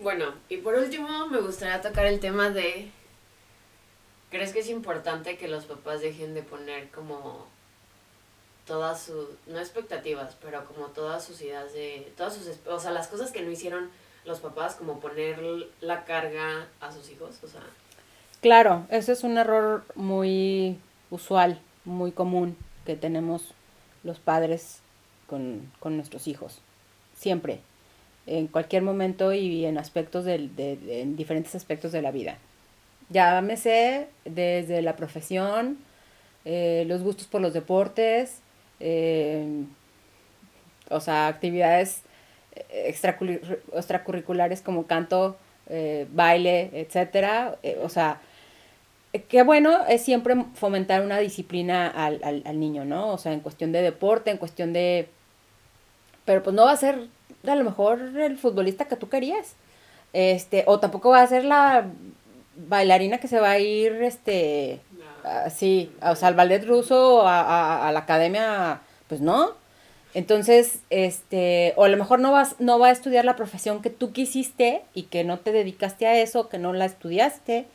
Bueno, 0.00 0.34
y 0.48 0.56
por 0.58 0.74
último 0.74 1.28
me 1.28 1.40
gustaría 1.40 1.80
tocar 1.80 2.06
el 2.06 2.20
tema 2.20 2.50
de... 2.50 2.90
¿Crees 4.30 4.52
que 4.52 4.58
es 4.58 4.68
importante 4.68 5.38
que 5.38 5.46
los 5.46 5.64
papás 5.64 6.00
dejen 6.00 6.34
de 6.34 6.42
poner 6.42 6.90
como 6.90 7.46
todas 8.66 9.02
sus, 9.02 9.28
no 9.46 9.58
expectativas, 9.58 10.36
pero 10.42 10.64
como 10.64 10.86
todas 10.86 11.24
sus 11.24 11.40
ideas 11.42 11.72
de, 11.72 12.12
todas 12.16 12.34
sus, 12.34 12.48
o 12.66 12.80
sea, 12.80 12.90
las 12.90 13.08
cosas 13.08 13.30
que 13.30 13.42
no 13.42 13.50
hicieron 13.50 13.90
los 14.24 14.40
papás, 14.40 14.74
como 14.74 15.00
poner 15.00 15.40
la 15.80 16.04
carga 16.04 16.66
a 16.80 16.90
sus 16.90 17.10
hijos, 17.10 17.38
o 17.42 17.48
sea, 17.48 17.62
Claro, 18.44 18.86
ese 18.90 19.12
es 19.12 19.24
un 19.24 19.38
error 19.38 19.86
muy 19.94 20.76
usual, 21.10 21.58
muy 21.86 22.12
común 22.12 22.58
que 22.84 22.94
tenemos 22.94 23.54
los 24.02 24.18
padres 24.18 24.80
con, 25.28 25.72
con 25.80 25.96
nuestros 25.96 26.28
hijos. 26.28 26.58
Siempre, 27.16 27.60
en 28.26 28.48
cualquier 28.48 28.82
momento 28.82 29.32
y 29.32 29.64
en 29.64 29.78
aspectos 29.78 30.26
del, 30.26 30.54
de, 30.56 31.00
en 31.00 31.16
diferentes 31.16 31.54
aspectos 31.54 31.90
de 31.90 32.02
la 32.02 32.10
vida. 32.10 32.36
Llámese 33.08 34.08
desde 34.26 34.82
la 34.82 34.94
profesión, 34.94 35.78
eh, 36.44 36.84
los 36.86 37.00
gustos 37.00 37.26
por 37.26 37.40
los 37.40 37.54
deportes, 37.54 38.40
eh, 38.78 39.64
o 40.90 41.00
sea, 41.00 41.28
actividades 41.28 42.02
eh, 42.54 42.92
extracurri- 42.92 43.58
extracurriculares 43.72 44.60
como 44.60 44.86
canto, 44.86 45.38
baile, 46.10 46.68
etcétera. 46.74 47.56
O 47.82 47.88
sea, 47.88 48.20
qué 49.22 49.42
bueno 49.42 49.84
es 49.88 50.02
siempre 50.02 50.34
fomentar 50.54 51.02
una 51.02 51.18
disciplina 51.18 51.86
al, 51.88 52.20
al, 52.24 52.42
al 52.46 52.60
niño, 52.60 52.84
¿no? 52.84 53.08
O 53.12 53.18
sea, 53.18 53.32
en 53.32 53.40
cuestión 53.40 53.72
de 53.72 53.82
deporte, 53.82 54.30
en 54.30 54.38
cuestión 54.38 54.72
de... 54.72 55.08
Pero 56.24 56.42
pues 56.42 56.54
no 56.56 56.64
va 56.64 56.72
a 56.72 56.76
ser 56.76 57.08
a 57.46 57.54
lo 57.54 57.64
mejor 57.64 58.00
el 58.00 58.38
futbolista 58.38 58.86
que 58.86 58.96
tú 58.96 59.08
querías. 59.08 59.54
Este, 60.12 60.64
o 60.66 60.78
tampoco 60.80 61.10
va 61.10 61.22
a 61.22 61.26
ser 61.26 61.44
la 61.44 61.86
bailarina 62.68 63.18
que 63.18 63.28
se 63.28 63.40
va 63.40 63.50
a 63.52 63.58
ir, 63.58 63.92
este, 64.02 64.80
la- 64.98 65.44
Ah, 65.46 65.50
sí, 65.50 65.90
o 66.02 66.14
sea, 66.16 66.28
al 66.28 66.34
ballet 66.34 66.64
ruso, 66.66 67.26
a, 67.26 67.40
a- 67.40 67.88
a 67.88 67.92
la 67.92 68.00
academia, 68.00 68.80
pues 69.08 69.20
no. 69.22 69.52
Entonces, 70.14 70.80
este, 70.90 71.72
o 71.76 71.84
a 71.84 71.88
lo 71.88 71.96
mejor 71.96 72.20
no 72.20 72.30
vas, 72.30 72.56
no 72.60 72.78
va 72.78 72.88
a 72.88 72.92
estudiar 72.92 73.24
la 73.24 73.34
profesión 73.36 73.82
que 73.82 73.90
tú 73.90 74.12
quisiste 74.12 74.82
y 74.94 75.04
que 75.04 75.24
no 75.24 75.38
te 75.40 75.50
dedicaste 75.52 76.06
a 76.06 76.18
eso, 76.20 76.48
que 76.48 76.58
no 76.58 76.72
la 76.72 76.84
estudiaste. 76.84 77.66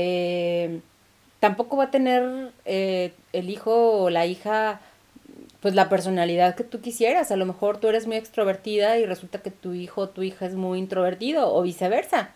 Eh, 0.00 0.80
tampoco 1.40 1.76
va 1.76 1.84
a 1.84 1.90
tener 1.90 2.52
eh, 2.64 3.12
el 3.32 3.50
hijo 3.50 4.02
o 4.02 4.10
la 4.10 4.26
hija, 4.26 4.80
pues 5.60 5.74
la 5.74 5.88
personalidad 5.88 6.54
que 6.54 6.62
tú 6.62 6.80
quisieras. 6.80 7.32
A 7.32 7.36
lo 7.36 7.46
mejor 7.46 7.78
tú 7.78 7.88
eres 7.88 8.06
muy 8.06 8.16
extrovertida 8.16 8.96
y 8.98 9.06
resulta 9.06 9.42
que 9.42 9.50
tu 9.50 9.72
hijo 9.72 10.02
o 10.02 10.08
tu 10.08 10.22
hija 10.22 10.46
es 10.46 10.54
muy 10.54 10.78
introvertido 10.78 11.52
o 11.52 11.62
viceversa. 11.62 12.30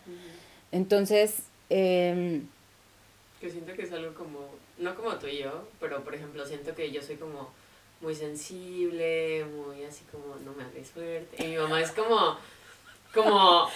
Entonces, 0.73 1.43
em, 1.69 2.47
Que 3.39 3.49
siento 3.49 3.73
que 3.73 3.83
es 3.83 3.93
algo 3.93 4.13
como, 4.13 4.39
no 4.77 4.95
como 4.95 5.15
tú 5.15 5.27
y 5.27 5.37
yo, 5.39 5.67
pero 5.79 6.03
por 6.03 6.15
ejemplo 6.15 6.45
siento 6.45 6.75
que 6.75 6.91
yo 6.91 7.01
soy 7.01 7.15
como 7.15 7.49
muy 8.01 8.15
sensible, 8.15 9.45
muy 9.45 9.85
así 9.85 10.03
como 10.11 10.35
no 10.43 10.53
me 10.53 10.63
hables 10.63 10.89
fuerte. 10.89 11.45
Y 11.45 11.51
mi 11.51 11.57
mamá 11.57 11.79
es 11.81 11.91
como, 11.91 12.37
como, 13.13 13.67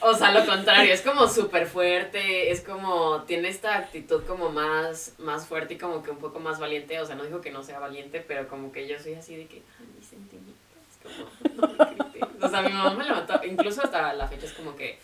o 0.00 0.14
sea, 0.14 0.32
lo 0.32 0.44
contrario, 0.46 0.92
es 0.92 1.00
como 1.02 1.26
súper 1.28 1.66
fuerte, 1.66 2.50
es 2.50 2.60
como, 2.60 3.22
tiene 3.22 3.48
esta 3.48 3.76
actitud 3.76 4.22
como 4.24 4.50
más, 4.50 5.14
más 5.18 5.46
fuerte 5.46 5.74
y 5.74 5.78
como 5.78 6.02
que 6.02 6.10
un 6.10 6.18
poco 6.18 6.38
más 6.40 6.58
valiente. 6.58 7.00
O 7.00 7.06
sea, 7.06 7.14
no 7.16 7.24
digo 7.24 7.40
que 7.40 7.50
no 7.50 7.62
sea 7.62 7.78
valiente, 7.78 8.22
pero 8.26 8.48
como 8.48 8.70
que 8.72 8.86
yo 8.86 8.98
soy 8.98 9.14
así 9.14 9.36
de 9.36 9.46
que, 9.46 9.62
ay, 9.80 9.86
mis 9.98 10.06
sentimientos, 10.08 10.54
como, 11.02 11.68
no. 11.68 12.46
O 12.46 12.48
sea, 12.50 12.62
mi 12.62 12.72
mamá 12.72 12.94
me 12.94 13.04
levantó, 13.04 13.40
incluso 13.44 13.82
hasta 13.82 14.12
la 14.14 14.26
fecha 14.28 14.46
es 14.46 14.52
como 14.52 14.76
que, 14.76 14.98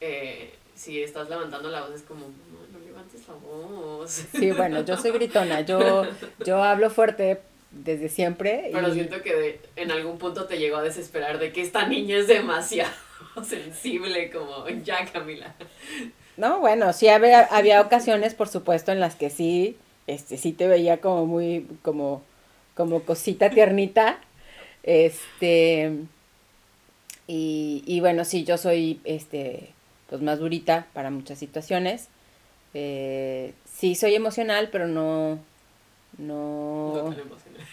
eh, 0.00 0.54
si 0.74 1.02
estás 1.02 1.28
levantando 1.30 1.70
la 1.70 1.80
voz 1.82 1.92
es 1.94 2.02
como, 2.02 2.26
no, 2.26 2.78
no 2.78 2.84
levantes 2.84 3.26
la 3.28 3.34
voz. 3.34 4.10
Sí, 4.32 4.50
bueno, 4.52 4.82
yo 4.84 4.96
soy 4.98 5.12
gritona, 5.12 5.62
yo, 5.62 6.04
yo 6.44 6.62
hablo 6.62 6.90
fuerte 6.90 7.40
desde 7.70 8.08
siempre. 8.08 8.68
Pero 8.72 8.88
y- 8.88 8.92
siento 8.94 9.22
que 9.22 9.34
de- 9.34 9.60
en 9.76 9.90
algún 9.90 10.18
punto 10.18 10.44
te 10.46 10.58
llegó 10.58 10.76
a 10.76 10.82
desesperar 10.82 11.38
de 11.38 11.52
que 11.52 11.62
esta 11.62 11.86
niña 11.86 12.16
es 12.18 12.26
demasiado 12.26 12.90
sensible, 13.44 14.30
como 14.30 14.68
ya 14.68 15.04
Camila. 15.12 15.54
No, 16.36 16.60
bueno, 16.60 16.92
sí 16.92 17.08
había, 17.08 17.42
había 17.44 17.80
ocasiones, 17.80 18.34
por 18.34 18.48
supuesto, 18.48 18.92
en 18.92 19.00
las 19.00 19.14
que 19.16 19.30
sí, 19.30 19.76
este, 20.06 20.36
sí 20.36 20.52
te 20.52 20.68
veía 20.68 21.00
como 21.00 21.26
muy, 21.26 21.66
como, 21.82 22.22
como 22.74 23.02
cosita 23.04 23.50
tiernita. 23.50 24.18
Este, 24.82 25.92
y, 27.26 27.82
y 27.86 28.00
bueno, 28.00 28.24
sí, 28.24 28.44
yo 28.44 28.58
soy, 28.58 29.00
este, 29.04 29.70
pues 30.08 30.22
más 30.22 30.38
durita 30.38 30.86
para 30.92 31.10
muchas 31.10 31.38
situaciones. 31.38 32.08
Eh, 32.74 33.54
sí, 33.64 33.94
soy 33.94 34.14
emocional, 34.14 34.68
pero 34.70 34.86
no, 34.86 35.38
No 36.90 36.92
no, 36.92 37.02
tan 37.10 37.20
emocional. 37.20 37.66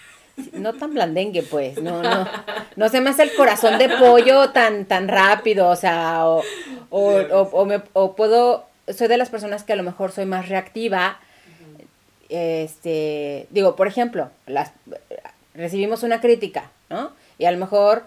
No 0.54 0.74
tan 0.74 0.93
blandengue, 0.93 1.43
pues, 1.43 1.82
no, 1.82 2.02
no, 2.02 2.28
no 2.76 2.89
se 2.89 3.02
me 3.02 3.12
hace 3.12 3.24
el 3.24 3.34
corazón 3.36 3.78
de 3.78 3.89
pollo 3.89 4.50
tan, 4.50 4.86
tan 4.86 5.08
rápido, 5.08 5.69
o 5.69 5.76
sea, 5.76 6.28
o, 6.28 6.43
o, 6.89 7.50
o, 7.52 7.65
me, 7.65 7.82
o 7.93 8.15
puedo, 8.15 8.65
soy 8.88 9.08
de 9.08 9.17
las 9.17 9.30
personas 9.30 9.63
que 9.63 9.74
a 9.74 9.76
lo 9.76 9.84
mejor 9.84 10.12
soy 10.12 10.26
más 10.26 10.50
reactiva, 10.50 11.19
este, 12.30 13.48
digo, 13.52 13.76
por 13.76 13.88
ejemplo, 13.88 14.32
las, 14.48 14.72
recibimos 15.54 16.02
una 16.02 16.19
crítica, 16.19 16.72
¿no? 16.89 17.12
Y 17.38 17.46
a 17.46 17.52
lo 17.52 17.60
mejor 17.60 18.04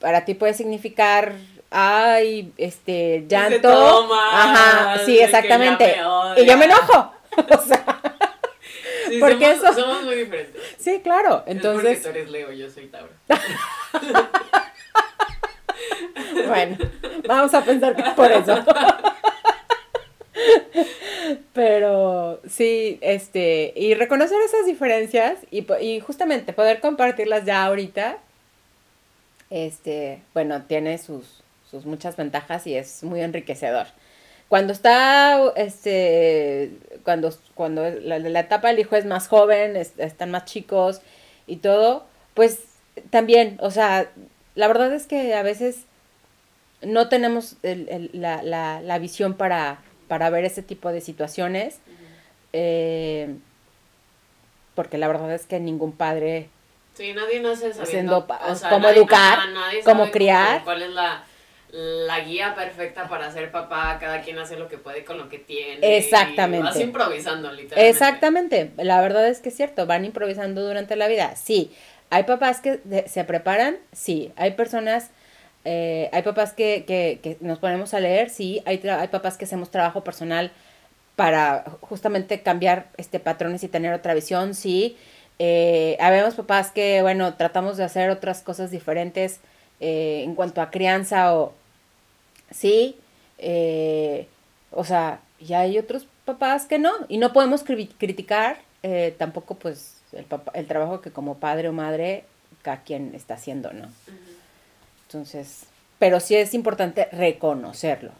para 0.00 0.24
ti 0.24 0.34
puede 0.34 0.54
significar, 0.54 1.34
ay, 1.70 2.52
este, 2.56 3.24
llanto, 3.28 3.70
toma, 3.70 4.30
ajá, 4.32 5.04
sí, 5.04 5.20
exactamente, 5.20 5.96
y 6.38 6.44
yo 6.44 6.56
me 6.56 6.64
enojo, 6.64 7.12
o 7.36 7.62
sea, 7.62 7.99
Sí, 9.10 9.18
Porque 9.20 9.56
somos, 9.56 9.70
eso- 9.70 9.80
somos 9.80 10.02
muy 10.04 10.14
diferentes. 10.16 10.62
sí, 10.78 11.00
claro, 11.02 11.42
Es 11.46 11.56
entonces... 11.56 11.98
porque 11.98 12.12
tú 12.12 12.18
eres 12.18 12.30
Leo, 12.30 12.52
yo 12.52 12.70
soy 12.70 12.86
Tauro. 12.86 13.12
Bueno, 16.46 16.76
vamos 17.26 17.54
a 17.54 17.64
pensar 17.64 17.94
que 17.96 18.02
es 18.02 18.10
por 18.14 18.30
eso. 18.30 18.64
Pero 21.52 22.40
sí, 22.48 22.98
este, 23.02 23.72
y 23.76 23.94
reconocer 23.94 24.38
esas 24.42 24.66
diferencias 24.66 25.38
y, 25.50 25.66
y 25.82 26.00
justamente 26.00 26.52
poder 26.52 26.80
compartirlas 26.80 27.44
ya 27.44 27.64
ahorita, 27.64 28.18
este, 29.50 30.22
bueno, 30.34 30.62
tiene 30.62 30.98
sus, 30.98 31.42
sus 31.70 31.84
muchas 31.84 32.16
ventajas 32.16 32.66
y 32.66 32.74
es 32.76 33.02
muy 33.02 33.20
enriquecedor. 33.20 33.86
Cuando 34.50 34.72
está, 34.74 35.40
este, 35.56 36.72
cuando, 37.04 37.30
cuando 37.54 37.88
la, 37.88 38.18
la 38.18 38.40
etapa 38.40 38.68
del 38.68 38.80
hijo 38.80 38.96
es 38.96 39.06
más 39.06 39.26
joven, 39.28 39.76
es- 39.76 39.96
están 39.98 40.30
más 40.32 40.44
chicos 40.44 41.00
y 41.46 41.56
todo, 41.56 42.04
pues 42.34 42.58
también, 43.10 43.56
o 43.62 43.70
sea, 43.70 44.10
la 44.56 44.66
verdad 44.68 44.92
es 44.92 45.06
que 45.06 45.34
a 45.34 45.42
veces 45.42 45.84
no 46.82 47.08
tenemos 47.08 47.54
el, 47.62 47.88
el, 47.88 48.10
la, 48.12 48.42
la, 48.42 48.80
la, 48.82 48.98
visión 48.98 49.34
para, 49.34 49.78
para 50.08 50.28
ver 50.30 50.44
ese 50.44 50.62
tipo 50.62 50.90
de 50.92 51.00
situaciones. 51.00 51.78
eh, 52.52 53.32
porque 54.74 54.98
la 54.98 55.06
verdad 55.08 55.32
es 55.32 55.46
que 55.46 55.60
ningún 55.60 55.92
padre 55.92 56.48
Sí, 56.94 57.12
nadie 57.12 57.40
nace 57.40 57.72
sabiendo 57.72 58.16
Haciendo 58.26 58.26
o 58.52 58.54
sea, 58.56 58.68
cómo 58.70 58.88
nadie- 58.88 58.98
educar, 58.98 59.38
ajá, 59.38 59.50
nadie 59.50 59.80
cómo 59.84 60.10
criar. 60.10 60.64
¿Cuál 60.64 60.82
es 60.82 60.90
la, 60.90 61.24
la 61.72 62.20
guía 62.20 62.54
perfecta 62.54 63.08
para 63.08 63.30
ser 63.30 63.50
papá? 63.50 63.98
Cada 64.00 64.22
quien 64.22 64.38
hace 64.38 64.56
lo 64.56 64.68
que 64.68 64.78
puede 64.78 65.04
con 65.04 65.18
lo 65.18 65.28
que 65.28 65.38
tiene. 65.38 65.96
Exactamente. 65.96 66.64
Vas 66.64 66.80
improvisando, 66.80 67.52
literalmente. 67.52 67.88
Exactamente, 67.88 68.70
la 68.76 69.00
verdad 69.00 69.28
es 69.28 69.40
que 69.40 69.50
es 69.50 69.56
cierto, 69.56 69.86
van 69.86 70.04
improvisando 70.04 70.62
durante 70.62 70.96
la 70.96 71.08
vida. 71.08 71.36
Sí, 71.36 71.72
hay 72.10 72.24
papás 72.24 72.60
que 72.60 72.80
se 73.06 73.24
preparan, 73.24 73.78
sí, 73.92 74.32
hay 74.36 74.52
personas, 74.52 75.10
eh, 75.64 76.10
hay 76.12 76.22
papás 76.22 76.52
que, 76.52 76.84
que, 76.86 77.20
que 77.22 77.36
nos 77.40 77.58
ponemos 77.58 77.94
a 77.94 78.00
leer, 78.00 78.30
sí, 78.30 78.62
hay, 78.66 78.80
hay 78.86 79.08
papás 79.08 79.36
que 79.36 79.44
hacemos 79.44 79.70
trabajo 79.70 80.02
personal 80.02 80.52
para 81.16 81.64
justamente 81.82 82.40
cambiar 82.40 82.86
este 82.96 83.20
patrones 83.20 83.62
y 83.62 83.68
tener 83.68 83.92
otra 83.92 84.14
visión, 84.14 84.54
sí. 84.54 84.96
Eh, 85.38 85.96
habemos 86.00 86.34
papás 86.34 86.70
que, 86.70 87.00
bueno, 87.02 87.34
tratamos 87.34 87.76
de 87.76 87.84
hacer 87.84 88.10
otras 88.10 88.42
cosas 88.42 88.70
diferentes 88.70 89.40
eh, 89.80 90.22
en 90.24 90.34
cuanto 90.34 90.60
a 90.60 90.70
crianza 90.70 91.34
o, 91.34 91.54
sí, 92.50 92.96
eh, 93.38 94.26
o 94.70 94.84
sea, 94.84 95.20
y 95.38 95.54
hay 95.54 95.78
otros 95.78 96.06
papás 96.24 96.66
que 96.66 96.78
no, 96.78 96.92
y 97.08 97.18
no 97.18 97.32
podemos 97.32 97.64
cri- 97.64 97.90
criticar 97.98 98.58
eh, 98.82 99.14
tampoco 99.18 99.54
pues 99.56 99.96
el, 100.12 100.24
papá, 100.24 100.52
el 100.54 100.66
trabajo 100.66 101.00
que 101.00 101.10
como 101.10 101.36
padre 101.38 101.68
o 101.68 101.72
madre 101.72 102.24
cada 102.62 102.82
quien 102.82 103.14
está 103.14 103.34
haciendo, 103.34 103.72
¿no? 103.72 103.88
Entonces, 105.06 105.64
pero 105.98 106.20
sí 106.20 106.36
es 106.36 106.54
importante 106.54 107.08
reconocerlo, 107.12 108.12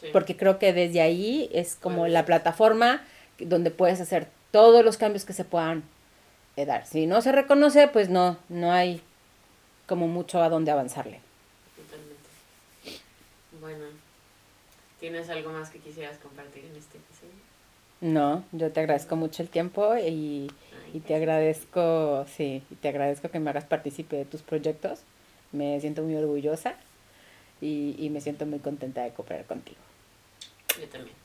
sí. 0.00 0.08
porque 0.12 0.36
creo 0.36 0.58
que 0.58 0.72
desde 0.72 1.00
ahí 1.00 1.50
es 1.52 1.74
como 1.76 2.06
la 2.06 2.24
plataforma 2.24 3.02
donde 3.38 3.70
puedes 3.70 4.00
hacer 4.00 4.26
todos 4.50 4.84
los 4.84 4.96
cambios 4.96 5.24
que 5.24 5.32
se 5.32 5.44
puedan 5.44 5.82
eh, 6.56 6.64
dar. 6.66 6.86
Si 6.86 7.06
no 7.06 7.20
se 7.22 7.32
reconoce, 7.32 7.88
pues 7.88 8.08
no, 8.08 8.36
no 8.48 8.72
hay 8.72 9.00
como 9.86 10.08
mucho 10.08 10.42
a 10.42 10.48
dónde 10.48 10.70
avanzarle. 10.70 11.20
Bueno, 13.60 13.84
¿tienes 14.98 15.28
algo 15.28 15.50
más 15.50 15.68
que 15.70 15.78
quisieras 15.78 16.18
compartir 16.18 16.64
en 16.64 16.76
este 16.76 16.98
episodio? 16.98 17.34
No, 18.00 18.44
yo 18.52 18.72
te 18.72 18.80
agradezco 18.80 19.16
mucho 19.16 19.42
el 19.42 19.50
tiempo 19.50 19.94
y, 19.96 20.50
Ay, 20.84 20.90
y 20.94 21.00
te 21.00 21.14
agradezco, 21.14 22.24
sí, 22.34 22.62
y 22.70 22.74
te 22.76 22.88
agradezco 22.88 23.28
que 23.28 23.38
me 23.38 23.50
hagas 23.50 23.64
partícipe 23.64 24.16
de 24.16 24.24
tus 24.24 24.40
proyectos. 24.40 25.00
Me 25.52 25.78
siento 25.80 26.02
muy 26.02 26.16
orgullosa 26.16 26.76
y, 27.60 27.94
y 27.98 28.08
me 28.08 28.22
siento 28.22 28.46
muy 28.46 28.60
contenta 28.60 29.02
de 29.02 29.12
cooperar 29.12 29.44
contigo. 29.44 29.78
Yo 30.80 30.88
también. 30.88 31.16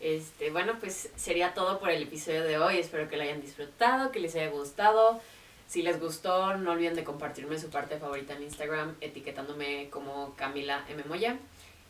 Este, 0.00 0.50
bueno, 0.50 0.74
pues 0.78 1.08
sería 1.16 1.54
todo 1.54 1.78
por 1.80 1.88
el 1.88 2.02
episodio 2.02 2.44
de 2.44 2.58
hoy. 2.58 2.78
Espero 2.78 3.08
que 3.08 3.16
lo 3.16 3.22
hayan 3.22 3.40
disfrutado, 3.40 4.12
que 4.12 4.20
les 4.20 4.34
haya 4.34 4.50
gustado. 4.50 5.20
Si 5.66 5.82
les 5.82 5.98
gustó, 6.00 6.56
no 6.56 6.72
olviden 6.72 6.94
de 6.94 7.04
compartirme 7.04 7.58
su 7.58 7.68
parte 7.70 7.98
favorita 7.98 8.34
en 8.34 8.44
Instagram, 8.44 8.94
etiquetándome 9.00 9.88
como 9.90 10.34
Camila 10.36 10.84
M. 10.88 11.02
Moya. 11.04 11.38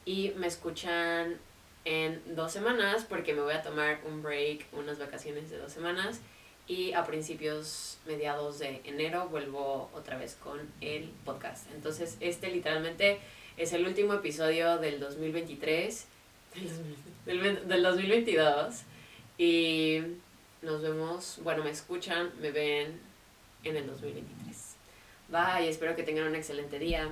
Y 0.04 0.32
me 0.36 0.46
escuchan 0.46 1.36
en 1.84 2.22
dos 2.34 2.52
semanas, 2.52 3.04
porque 3.08 3.34
me 3.34 3.42
voy 3.42 3.52
a 3.54 3.62
tomar 3.62 4.00
un 4.06 4.22
break, 4.22 4.66
unas 4.72 4.98
vacaciones 4.98 5.50
de 5.50 5.58
dos 5.58 5.72
semanas. 5.72 6.20
Y 6.68 6.94
a 6.94 7.04
principios, 7.04 7.98
mediados 8.06 8.58
de 8.58 8.80
enero, 8.84 9.28
vuelvo 9.28 9.90
otra 9.94 10.16
vez 10.16 10.36
con 10.42 10.58
el 10.80 11.10
podcast. 11.24 11.70
Entonces, 11.72 12.16
este 12.20 12.50
literalmente 12.50 13.18
es 13.56 13.72
el 13.72 13.86
último 13.86 14.14
episodio 14.14 14.78
del 14.78 14.98
2023 15.00 16.06
del 16.54 16.68
2000 16.68 16.96
del, 17.26 17.38
ve- 17.40 17.60
del 17.66 17.82
2022 17.82 18.82
y 19.38 20.00
nos 20.62 20.82
vemos, 20.82 21.38
bueno, 21.44 21.62
me 21.62 21.70
escuchan, 21.70 22.32
me 22.40 22.50
ven 22.50 22.98
en 23.64 23.76
el 23.76 23.86
2023. 23.86 24.76
Bye, 25.28 25.68
espero 25.68 25.96
que 25.96 26.02
tengan 26.02 26.26
un 26.26 26.34
excelente 26.36 26.78
día. 26.78 27.10